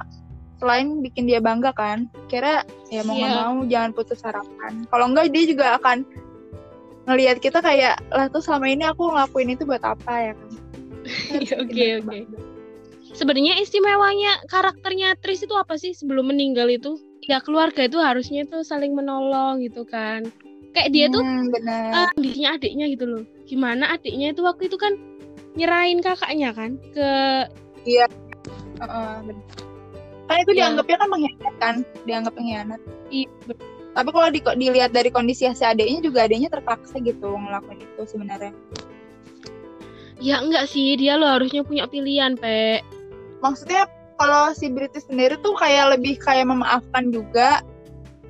selain 0.57 1.03
bikin 1.03 1.27
dia 1.27 1.43
bangga 1.43 1.73
kan. 1.73 2.07
Kira 2.27 2.62
ya 2.89 3.03
mau 3.03 3.15
nggak 3.15 3.33
Iya. 3.33 3.43
mau 3.43 3.55
jangan 3.67 3.91
putus 3.93 4.21
harapan. 4.23 4.73
Kalau 4.87 5.05
enggak 5.11 5.29
dia 5.35 5.45
juga 5.45 5.67
akan 5.77 6.07
ngelihat 7.07 7.39
kita 7.39 7.62
kayak 7.62 7.95
lah 8.11 8.27
tuh 8.27 8.43
selama 8.43 8.67
ini 8.67 8.83
aku 8.83 9.11
ngelakuin 9.11 9.55
itu 9.55 9.62
buat 9.62 9.83
apa 9.83 10.15
ya? 10.23 10.33
Kan 10.35 10.51
Iya, 11.43 11.55
oke, 11.62 11.85
oke. 12.03 12.19
Sebenarnya 13.16 13.57
istimewanya 13.59 14.44
karakternya 14.46 15.16
Tris 15.18 15.40
itu 15.42 15.57
apa 15.57 15.74
sih 15.74 15.96
sebelum 15.96 16.29
meninggal 16.29 16.68
itu 16.68 17.00
ya 17.24 17.40
keluarga 17.40 17.88
itu 17.88 17.96
harusnya 17.98 18.44
tuh 18.44 18.62
saling 18.62 18.92
menolong 18.92 19.64
gitu 19.64 19.83
kan 19.83 20.29
kayak 20.70 20.92
dia 20.92 21.09
tuh 21.09 21.24
Hmm, 21.24 21.48
benar. 21.48 21.90
eh, 21.96 22.09
kondisinya 22.12 22.50
adiknya 22.55 22.87
gitu 22.92 23.05
loh 23.09 23.22
gimana 23.48 23.96
adiknya 23.96 24.31
itu 24.31 24.44
waktu 24.44 24.68
itu 24.68 24.76
kan 24.76 24.92
nyerahin 25.57 26.05
kakaknya 26.05 26.52
kan 26.52 26.76
ke 26.92 27.11
Heeh, 28.76 29.14
benar. 29.24 29.46
Kan 30.26 30.37
itu 30.42 30.52
Iya. 30.52 30.59
dianggapnya 30.59 30.96
kan 30.98 31.09
pengkhianat 31.09 31.55
kan, 31.57 31.74
dianggap 32.05 32.33
pengkhianat. 32.35 32.81
i- 33.09 33.31
Tapi 33.96 34.09
kalau 34.12 34.29
di, 34.29 34.40
dilihat 34.44 34.92
dari 34.92 35.09
kondisi 35.09 35.48
si 35.48 35.64
adiknya 35.64 36.05
juga 36.05 36.29
adiknya 36.29 36.52
terpaksa 36.52 37.00
gitu 37.00 37.33
ngelakuin 37.33 37.81
itu 37.81 38.02
sebenarnya. 38.05 38.52
ya 40.16 40.40
enggak 40.40 40.64
sih 40.66 40.96
dia 40.96 41.16
lo 41.16 41.29
harusnya 41.29 41.61
punya 41.61 41.85
pilihan 41.87 42.37
pe 42.37 42.81
Maksudnya 43.40 43.88
kalau 44.16 44.53
si 44.57 44.72
British 44.72 45.05
sendiri 45.09 45.37
tuh 45.44 45.53
kayak 45.61 45.99
lebih 45.99 46.16
kayak 46.20 46.49
memaafkan 46.49 47.12
juga, 47.12 47.61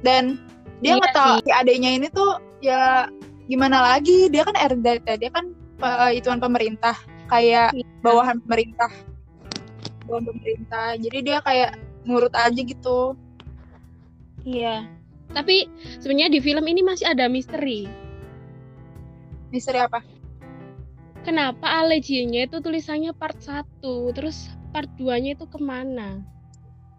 dan 0.03 0.39
dia 0.83 0.99
Iya 0.99 1.01
nggak 1.01 1.15
tahu 1.15 1.35
si 1.47 1.51
adanya 1.55 1.91
ini 1.95 2.07
tuh 2.11 2.43
ya 2.61 3.07
gimana 3.47 3.95
lagi? 3.95 4.29
Dia 4.29 4.43
kan 4.45 4.57
RD 4.59 4.87
ya 5.07 5.15
dia 5.17 5.31
kan 5.31 5.55
uh, 5.81 6.11
ituan 6.13 6.43
pemerintah. 6.43 6.95
Kayak 7.27 7.75
Iya. 7.75 7.87
bawahan 8.07 8.39
pemerintah. 8.47 8.91
Bawahan 10.07 10.31
pemerintah. 10.31 10.95
Jadi 10.99 11.19
dia 11.27 11.39
kayak 11.43 11.79
nurut 12.07 12.31
aja 12.39 12.61
gitu. 12.63 13.19
Iya. 14.47 14.87
Tapi 15.35 15.67
sebenarnya 15.99 16.31
di 16.31 16.39
film 16.39 16.63
ini 16.71 16.87
masih 16.87 17.11
ada 17.11 17.27
misteri. 17.27 18.07
misteri 19.51 19.79
apa? 19.79 20.03
Kenapa 21.27 21.83
Allegiance 21.83 22.51
itu 22.51 22.57
tulisannya 22.63 23.11
part 23.15 23.39
1, 23.43 23.83
terus 24.15 24.51
part 24.77 24.91
2-nya 24.95 25.33
itu 25.33 25.49
ke 25.49 25.57
mana? 25.57 26.21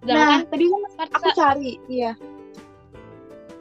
nah 0.01 0.41
Sedangkan 0.41 0.41
tadi 0.49 0.65
kan 0.65 0.81
part 0.97 1.11
aku 1.13 1.29
cari 1.31 1.71
iya 1.85 2.17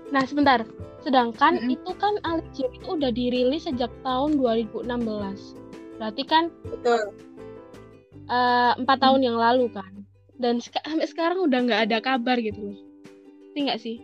Nah, 0.06 0.22
sebentar. 0.22 0.62
Sedangkan 1.02 1.58
Mm-mm. 1.58 1.74
itu 1.74 1.90
kan 1.98 2.14
Allegiance 2.22 2.78
itu 2.78 2.86
udah 2.86 3.10
dirilis 3.10 3.66
sejak 3.66 3.90
tahun 4.00 4.38
2016. 4.38 4.86
Berarti 5.98 6.22
kan 6.22 6.46
betul 6.62 7.10
eh, 8.26 8.72
empat 8.78 8.98
tahun 9.02 9.20
yang 9.20 9.34
lalu 9.34 9.66
kan. 9.68 10.06
Dan 10.38 10.62
seka- 10.62 10.86
sampai 10.86 11.10
sekarang 11.10 11.42
udah 11.42 11.58
nggak 11.58 11.80
ada 11.90 11.98
kabar 11.98 12.38
gitu 12.38 12.70
loh. 12.70 12.78
Ngerti 13.50 13.58
nggak 13.66 13.80
sih? 13.82 13.96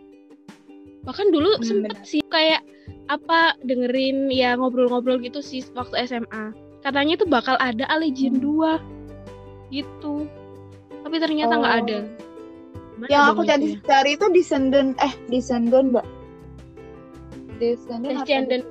Bahkan 1.03 1.31
dulu 1.31 1.55
Hmm, 1.55 1.63
sempet 1.63 1.95
sih 2.03 2.19
kayak 2.27 2.59
apa 3.07 3.55
dengerin 3.63 4.27
ya 4.27 4.59
ngobrol-ngobrol 4.59 5.23
gitu 5.23 5.39
sih 5.39 5.63
waktu 5.71 6.03
SMA. 6.03 6.51
Katanya 6.83 7.15
tuh 7.15 7.31
bakal 7.31 7.55
ada 7.63 7.87
Allegiance 7.87 8.43
Hmm. 8.43 8.43
2 8.43 8.75
gitu. 9.69 10.25
Tapi 11.03 11.15
ternyata 11.17 11.53
nggak 11.53 11.73
Oh. 11.73 11.81
ada. 11.81 11.97
Mana 12.93 13.09
yang 13.09 13.23
aku 13.29 13.41
itu 13.41 13.49
cari 13.49 13.65
cari 13.81 14.11
itu 14.13 14.25
Descendant 14.29 14.93
eh 14.97 15.13
Descendant 15.27 15.87
mbak 15.89 16.05
Descendant 17.57 18.13
Descendant 18.15 18.63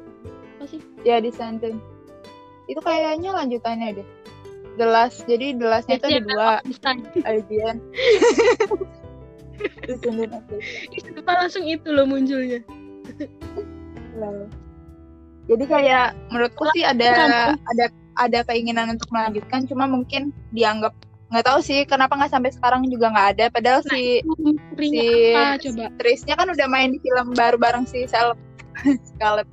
apa 0.55 0.65
sih? 0.65 0.81
ya 1.03 1.19
Descendant 1.19 1.79
itu 2.65 2.79
kayaknya 2.79 3.35
lanjutannya 3.35 3.99
deh 3.99 4.09
The 4.73 4.87
Last 4.87 5.27
jadi 5.27 5.59
The 5.59 5.67
Lastnya 5.67 5.99
itu 5.99 6.07
ada 6.09 6.21
dua. 6.23 6.55
Alien 7.27 7.77
Descendant 9.83 10.33
Kenapa 10.95 11.31
langsung 11.43 11.67
itu 11.67 11.89
loh 11.89 12.07
munculnya? 12.07 12.63
Lalu. 14.15 14.47
jadi 15.51 15.65
kayak 15.67 16.07
menurutku 16.31 16.63
sih 16.73 16.87
ada 16.87 17.51
ada 17.51 17.85
ada 18.15 18.45
keinginan 18.45 18.93
untuk 18.93 19.09
melanjutkan 19.09 19.65
cuma 19.65 19.85
mungkin 19.87 20.31
dianggap 20.51 20.93
nggak 21.33 21.49
tahu 21.49 21.59
sih 21.65 21.89
kenapa 21.89 22.13
nggak 22.13 22.29
sampai 22.29 22.53
sekarang 22.53 22.85
juga 22.87 23.09
nggak 23.09 23.29
ada 23.37 23.45
padahal 23.49 23.81
Nah, 23.83 23.97
si 23.97 24.21
si 24.79 25.01
apa 25.33 25.57
coba? 25.59 25.85
Trisnya 25.97 26.35
kan 26.37 26.49
udah 26.49 26.67
main 26.69 26.93
di 26.93 27.01
film 27.01 27.33
baru 27.33 27.57
bareng 27.57 27.89
si 27.89 28.05
Scarlett 29.09 29.49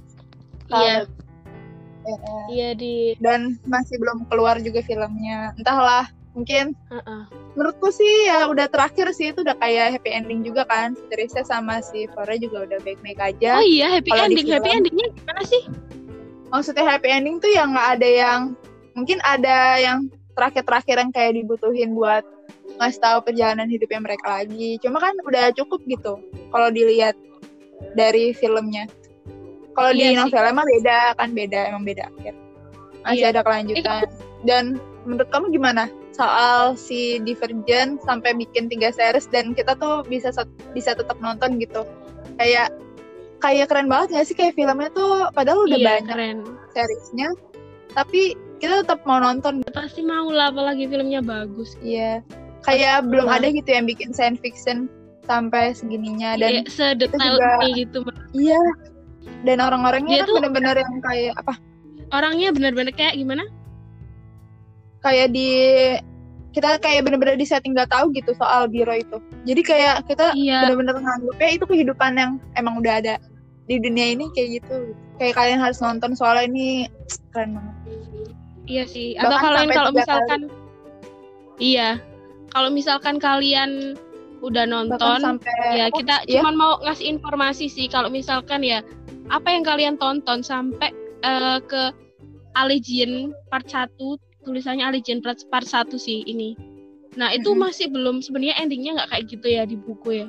Iya. 0.70 1.08
Eh, 2.00 2.16
eh. 2.16 2.44
iya 2.50 2.70
di 2.74 3.16
dan 3.20 3.60
masih 3.64 4.00
belum 4.00 4.24
keluar 4.28 4.60
juga 4.60 4.80
filmnya 4.82 5.52
entahlah 5.56 6.08
mungkin 6.32 6.72
Heeh. 6.88 7.22
menurutku 7.54 7.92
sih 7.92 8.28
ya 8.28 8.48
udah 8.48 8.72
terakhir 8.72 9.12
sih 9.12 9.32
itu 9.32 9.44
udah 9.44 9.58
kayak 9.58 10.00
happy 10.00 10.14
ending 10.14 10.40
juga 10.42 10.64
kan 10.64 10.96
si 10.96 11.04
Trisnya 11.12 11.44
sama 11.44 11.84
si 11.84 12.08
Fora 12.12 12.36
juga 12.36 12.64
udah 12.66 12.80
baik-baik 12.84 13.20
aja 13.20 13.60
Oh 13.60 13.66
iya, 13.66 13.88
happy 13.92 14.10
di 14.10 14.20
ending. 14.20 14.48
Happy 14.48 14.64
film- 14.64 14.78
endingnya 14.80 15.08
gimana 15.12 15.42
sih? 15.44 15.64
Maksudnya 16.50 16.86
happy 16.86 17.10
ending 17.10 17.38
tuh 17.38 17.50
yang 17.50 17.74
nggak 17.74 17.90
ada 18.00 18.10
yang 18.10 18.40
mungkin 18.98 19.18
ada 19.24 19.78
yang 19.80 20.10
terakhir-terakhir 20.34 20.96
yang 21.00 21.12
kayak 21.14 21.34
dibutuhin 21.38 21.94
buat 21.94 22.24
ngasih 22.80 23.02
tahu 23.02 23.18
perjalanan 23.28 23.68
hidupnya 23.68 24.00
mereka 24.00 24.40
lagi. 24.42 24.80
Cuma 24.80 24.98
kan 25.04 25.14
udah 25.26 25.52
cukup 25.56 25.84
gitu 25.86 26.20
kalau 26.50 26.70
dilihat 26.72 27.16
dari 27.96 28.32
filmnya. 28.32 28.88
Kalau 29.76 29.92
Iya 29.96 30.00
di 30.00 30.06
sih. 30.12 30.18
novelnya 30.20 30.54
mah 30.56 30.68
beda 30.68 31.00
kan 31.16 31.30
beda 31.32 31.60
emang 31.72 31.84
beda 31.88 32.04
akhir. 32.12 32.34
Masih 33.04 33.24
Iya. 33.24 33.32
ada 33.32 33.42
kelanjutan. 33.44 34.08
Dan 34.44 34.64
menurut 35.08 35.30
kamu 35.32 35.52
gimana? 35.52 35.88
Soal 36.16 36.76
si 36.76 37.20
Divergent 37.24 38.00
sampai 38.04 38.36
bikin 38.36 38.68
tiga 38.68 38.92
series 38.92 39.28
dan 39.32 39.56
kita 39.56 39.76
tuh 39.80 40.04
bisa 40.08 40.32
bisa 40.76 40.92
tetap 40.96 41.16
nonton 41.24 41.60
gitu. 41.64 41.88
Kayak 42.36 42.76
kayak 43.40 43.68
keren 43.68 43.88
banget 43.88 44.08
gak 44.14 44.26
sih 44.26 44.36
kayak 44.36 44.54
filmnya 44.54 44.92
tuh 44.92 45.28
padahal 45.32 45.64
udah 45.64 45.76
iya, 45.76 45.88
banyak 45.90 46.06
keren. 46.08 46.38
seriesnya 46.72 47.28
tapi 47.92 48.36
kita 48.60 48.84
tetap 48.84 49.02
mau 49.04 49.18
nonton 49.18 49.64
Pasti 49.72 50.04
mau 50.04 50.28
lah, 50.28 50.52
apalagi 50.52 50.86
filmnya 50.86 51.20
bagus. 51.20 51.80
iya 51.80 52.20
kayak 52.62 53.08
belum 53.08 53.26
Wah. 53.26 53.40
ada 53.40 53.48
gitu 53.50 53.66
yang 53.66 53.88
bikin 53.88 54.12
science 54.12 54.38
fiction 54.40 54.92
sampai 55.24 55.72
segininya 55.72 56.36
dan 56.36 56.62
Iya, 56.62 56.62
sedetail 56.68 57.40
juga- 57.40 57.64
ini 57.64 57.70
gitu. 57.80 58.00
iya 58.34 58.60
dan 59.42 59.58
orang-orangnya 59.58 60.24
kan 60.24 60.30
bener-bener 60.36 60.76
yang 60.76 60.96
kayak 61.00 61.34
apa 61.38 61.54
Orangnya 62.10 62.50
benar-benar 62.50 62.92
kayak 62.92 63.16
gimana? 63.16 63.46
kayak 65.00 65.32
di 65.32 65.50
kita 66.50 66.82
kayak 66.82 67.06
bener-bener 67.06 67.38
di 67.38 67.46
setting 67.46 67.78
nggak 67.78 67.94
tahu 67.94 68.10
gitu 68.14 68.34
soal 68.34 68.66
biro 68.66 68.94
itu 68.94 69.22
jadi 69.46 69.62
kayak 69.62 69.96
kita 70.10 70.34
Iya, 70.34 70.66
bener-bener 70.66 70.98
nganggepnya 70.98 71.50
itu 71.62 71.66
kehidupan 71.70 72.12
yang 72.18 72.32
emang 72.58 72.82
udah 72.82 72.98
ada 72.98 73.16
di 73.70 73.78
dunia 73.78 74.18
ini 74.18 74.34
kayak 74.34 74.62
gitu 74.62 74.98
kayak 75.22 75.38
kalian 75.38 75.62
harus 75.62 75.78
nonton 75.78 76.18
soalnya 76.18 76.50
ini 76.50 76.90
keren 77.30 77.54
banget 77.54 77.76
iya 78.70 78.86
sih. 78.86 79.18
Atau 79.18 79.34
Bahkan 79.34 79.42
kalian 79.42 79.58
sampai 79.58 79.76
kalau 79.76 79.92
misalkan 79.92 80.42
Iya. 81.60 81.90
Kalau 82.50 82.70
misalkan 82.72 83.16
kalian 83.20 83.72
udah 84.40 84.64
nonton 84.64 85.20
sampai 85.20 85.52
ya 85.76 85.92
apa, 85.92 86.00
kita 86.00 86.16
iya. 86.24 86.40
cuman 86.40 86.56
mau 86.56 86.74
ngasih 86.88 87.20
informasi 87.20 87.68
sih 87.68 87.92
kalau 87.92 88.08
misalkan 88.08 88.64
ya 88.64 88.80
apa 89.28 89.52
yang 89.52 89.68
kalian 89.68 90.00
tonton 90.00 90.40
sampai 90.40 90.96
eh, 91.28 91.60
ke 91.68 91.92
Allegiant 92.56 93.36
part 93.52 93.68
1 93.68 94.00
tulisannya 94.42 94.86
Allegiant 94.86 95.22
part, 95.22 95.40
part 95.50 95.68
1 95.68 95.96
sih 95.96 96.24
ini. 96.24 96.56
Nah 97.18 97.34
itu 97.34 97.52
Mm-mm. 97.52 97.66
masih 97.68 97.90
belum 97.90 98.22
sebenarnya 98.22 98.56
endingnya 98.58 98.92
nggak 98.96 99.10
kayak 99.12 99.26
gitu 99.28 99.48
ya 99.50 99.64
di 99.66 99.76
buku 99.76 100.24
ya. 100.24 100.28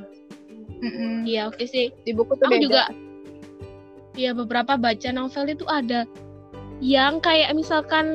Iya 1.25 1.53
oke 1.53 1.64
sih. 1.64 1.92
Di 2.03 2.12
buku 2.16 2.35
tuh 2.35 2.49
aku 2.49 2.57
beda. 2.57 2.64
juga 2.64 2.83
ya 4.16 4.35
beberapa 4.35 4.75
baca 4.75 5.09
novel 5.12 5.53
itu 5.53 5.62
ada 5.68 6.09
yang 6.81 7.20
kayak 7.20 7.53
misalkan 7.53 8.09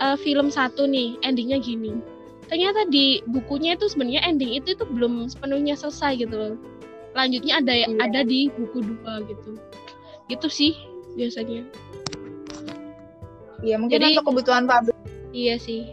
eh, 0.00 0.16
film 0.18 0.48
satu 0.48 0.88
nih 0.88 1.20
endingnya 1.22 1.60
gini. 1.60 2.00
Ternyata 2.48 2.88
di 2.88 3.20
bukunya 3.28 3.74
itu 3.74 3.86
sebenarnya 3.86 4.24
ending 4.24 4.54
itu 4.54 4.72
itu 4.72 4.84
belum 4.88 5.28
sepenuhnya 5.28 5.76
selesai 5.76 6.16
gitu 6.16 6.34
loh. 6.34 6.54
Lanjutnya 7.12 7.60
ada 7.60 7.72
Iya. 7.76 7.86
ada 8.00 8.20
di 8.24 8.48
buku 8.50 8.80
dua 8.82 9.20
gitu. 9.28 9.60
Gitu 10.26 10.48
sih 10.48 10.72
biasanya. 11.14 11.62
Iya 13.60 13.76
mungkin 13.76 14.00
Jadi- 14.00 14.16
untuk 14.16 14.26
kebutuhan 14.32 14.64
pabrik 14.64 14.95
iya 15.36 15.60
sih. 15.60 15.92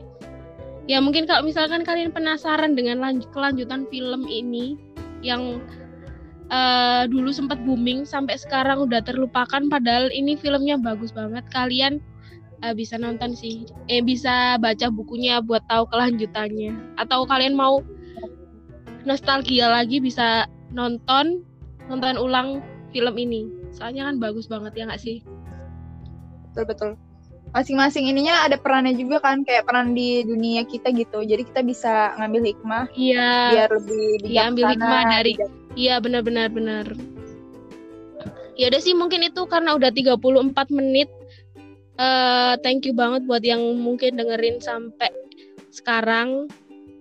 Ya 0.87 1.03
mungkin 1.03 1.27
kalau 1.27 1.43
misalkan 1.43 1.83
kalian 1.83 2.15
penasaran 2.15 2.79
dengan 2.79 3.03
lanjut 3.03 3.27
kelanjutan 3.35 3.87
film 3.91 4.23
ini 4.27 4.79
yang 5.19 5.59
eh, 6.47 7.03
dulu 7.11 7.31
sempat 7.35 7.59
booming 7.67 8.07
sampai 8.07 8.39
sekarang 8.39 8.87
udah 8.87 9.03
terlupakan 9.03 9.67
padahal 9.67 10.07
ini 10.11 10.39
filmnya 10.39 10.79
bagus 10.79 11.11
banget 11.11 11.43
kalian 11.51 11.99
eh, 12.63 12.71
bisa 12.75 12.95
nonton 12.95 13.35
sih. 13.35 13.67
Eh 13.91 13.99
bisa 13.99 14.55
baca 14.59 14.87
bukunya 14.87 15.43
buat 15.43 15.63
tahu 15.67 15.87
kelanjutannya. 15.91 16.95
Atau 16.95 17.27
kalian 17.27 17.55
mau 17.55 17.83
nostalgia 19.03 19.67
lagi 19.67 19.99
bisa 19.99 20.47
nonton 20.71 21.43
nonton 21.91 22.15
ulang 22.15 22.63
film 22.95 23.15
ini. 23.19 23.47
Soalnya 23.75 24.07
kan 24.07 24.19
bagus 24.19 24.47
banget 24.47 24.71
ya 24.75 24.83
nggak 24.87 25.03
sih? 25.03 25.19
Betul 26.51 26.63
betul 26.67 27.12
masing-masing 27.53 28.09
ininya 28.09 28.43
ada 28.43 28.57
perannya 28.57 28.93
juga 28.93 29.21
kan 29.21 29.41
kayak 29.41 29.63
peran 29.63 29.93
di 29.93 30.25
dunia 30.25 30.65
kita 30.65 30.89
gitu 30.89 31.21
jadi 31.21 31.45
kita 31.45 31.61
bisa 31.61 32.17
ngambil 32.17 32.41
hikmah 32.49 32.85
iya 32.91 33.53
biar 33.53 33.69
lebih 33.71 34.05
Iya, 34.23 34.41
ambil 34.49 34.63
bijaksana, 34.65 34.73
hikmah 34.73 35.03
dari- 35.07 35.37
Iya 35.73 35.95
benar-benar 35.97 36.47
benar. 36.49 36.85
Ya 38.53 38.69
udah 38.69 38.77
sih 38.77 38.93
mungkin 38.93 39.25
itu 39.25 39.41
karena 39.45 39.73
udah 39.73 39.89
34 39.89 40.69
menit. 40.69 41.09
eh 41.93 42.53
thank 42.61 42.85
you 42.85 42.93
banget 42.93 43.25
buat 43.25 43.41
yang 43.41 43.61
mungkin 43.77 44.17
dengerin 44.17 44.57
sampai 44.57 45.09
sekarang. 45.69 46.49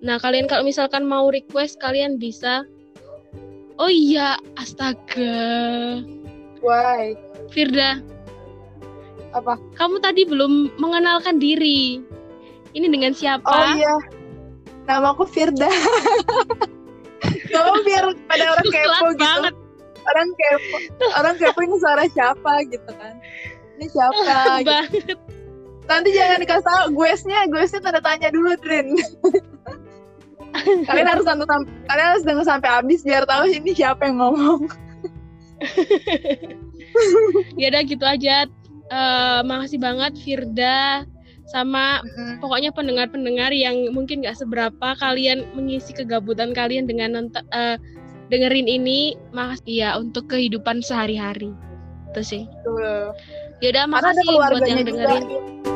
Nah, 0.00 0.16
kalian 0.16 0.44
kalau 0.44 0.64
misalkan 0.64 1.04
mau 1.04 1.28
request 1.28 1.76
kalian 1.78 2.16
bisa 2.16 2.64
Oh 3.76 3.88
iya, 3.88 4.36
astaga. 4.54 6.00
Why? 6.60 7.16
Firda, 7.48 8.00
apa 9.33 9.57
kamu 9.77 9.97
tadi 10.01 10.23
belum 10.29 10.77
mengenalkan 10.77 11.40
diri. 11.40 12.01
Ini 12.73 12.88
dengan 12.88 13.12
siapa? 13.12 13.45
oh 13.45 13.68
iya 13.77 13.95
nama 14.87 15.14
aku 15.14 15.25
Firda 15.29 15.68
Nama 17.55 17.73
biar 17.87 18.05
pada 18.27 18.45
orang 18.57 18.66
kepo 18.66 18.83
Telat 18.83 19.14
gitu 19.14 19.23
banget. 19.23 19.55
orang 20.03 20.29
kepo 20.35 20.77
orang 21.21 21.35
kepo 21.38 21.59
ini 21.62 21.77
suara 21.79 22.05
siapa 22.11 22.53
gitu 22.66 22.90
kan 22.99 23.14
ini 23.79 23.87
siapa 23.87 24.18
gitu. 24.64 24.73
banget. 24.73 25.18
nanti 25.87 26.09
jangan 26.16 26.38
dikasih 26.42 26.66
tahu 26.66 26.83
gue 26.99 27.11
nya 27.31 27.38
gue 27.47 27.62
tanda 27.79 28.01
tanya 28.03 28.29
dulu 28.35 28.51
Drin 28.59 28.88
kalian 30.88 31.09
harus 31.09 31.25
nonton 31.25 31.47
sampai 31.49 31.73
kalian 31.88 32.09
harus 32.12 32.25
denger 32.27 32.45
sampai 32.45 32.71
habis 32.71 33.01
biar 33.07 33.25
tahu 33.25 33.45
ini 33.49 33.71
siapa 33.73 34.03
yang 34.11 34.18
ngomong 34.18 34.66
ya 37.55 37.71
udah 37.71 37.83
gitu 37.87 38.05
aja 38.05 38.51
uh, 38.90 39.40
makasih 39.47 39.79
banget 39.79 40.16
Firda 40.18 41.07
sama 41.51 42.01
Mm-mm. 42.01 42.40
pokoknya 42.40 42.71
pendengar-pendengar 42.73 43.53
yang 43.53 43.92
mungkin 43.92 44.25
nggak 44.25 44.38
seberapa 44.40 44.88
kalian 44.97 45.45
mengisi 45.53 45.92
kegabutan 45.92 46.55
kalian 46.57 46.88
dengan 46.88 47.18
nonton 47.18 47.45
eh, 47.53 47.77
dengerin 48.33 48.71
ini 48.71 49.18
makasih 49.37 49.75
ya 49.85 49.90
untuk 49.99 50.31
kehidupan 50.33 50.81
sehari-hari 50.81 51.53
itu 52.14 52.23
sih 52.25 52.42
Betul. 52.64 53.12
ya 53.61 53.68
udah 53.75 53.85
karena 53.90 54.09
ada 54.09 54.23
makasih 54.23 54.27
buat 54.33 54.62
yang 54.64 54.81
juga 54.81 54.88
dengerin 54.88 55.25
Iya. 55.29 55.71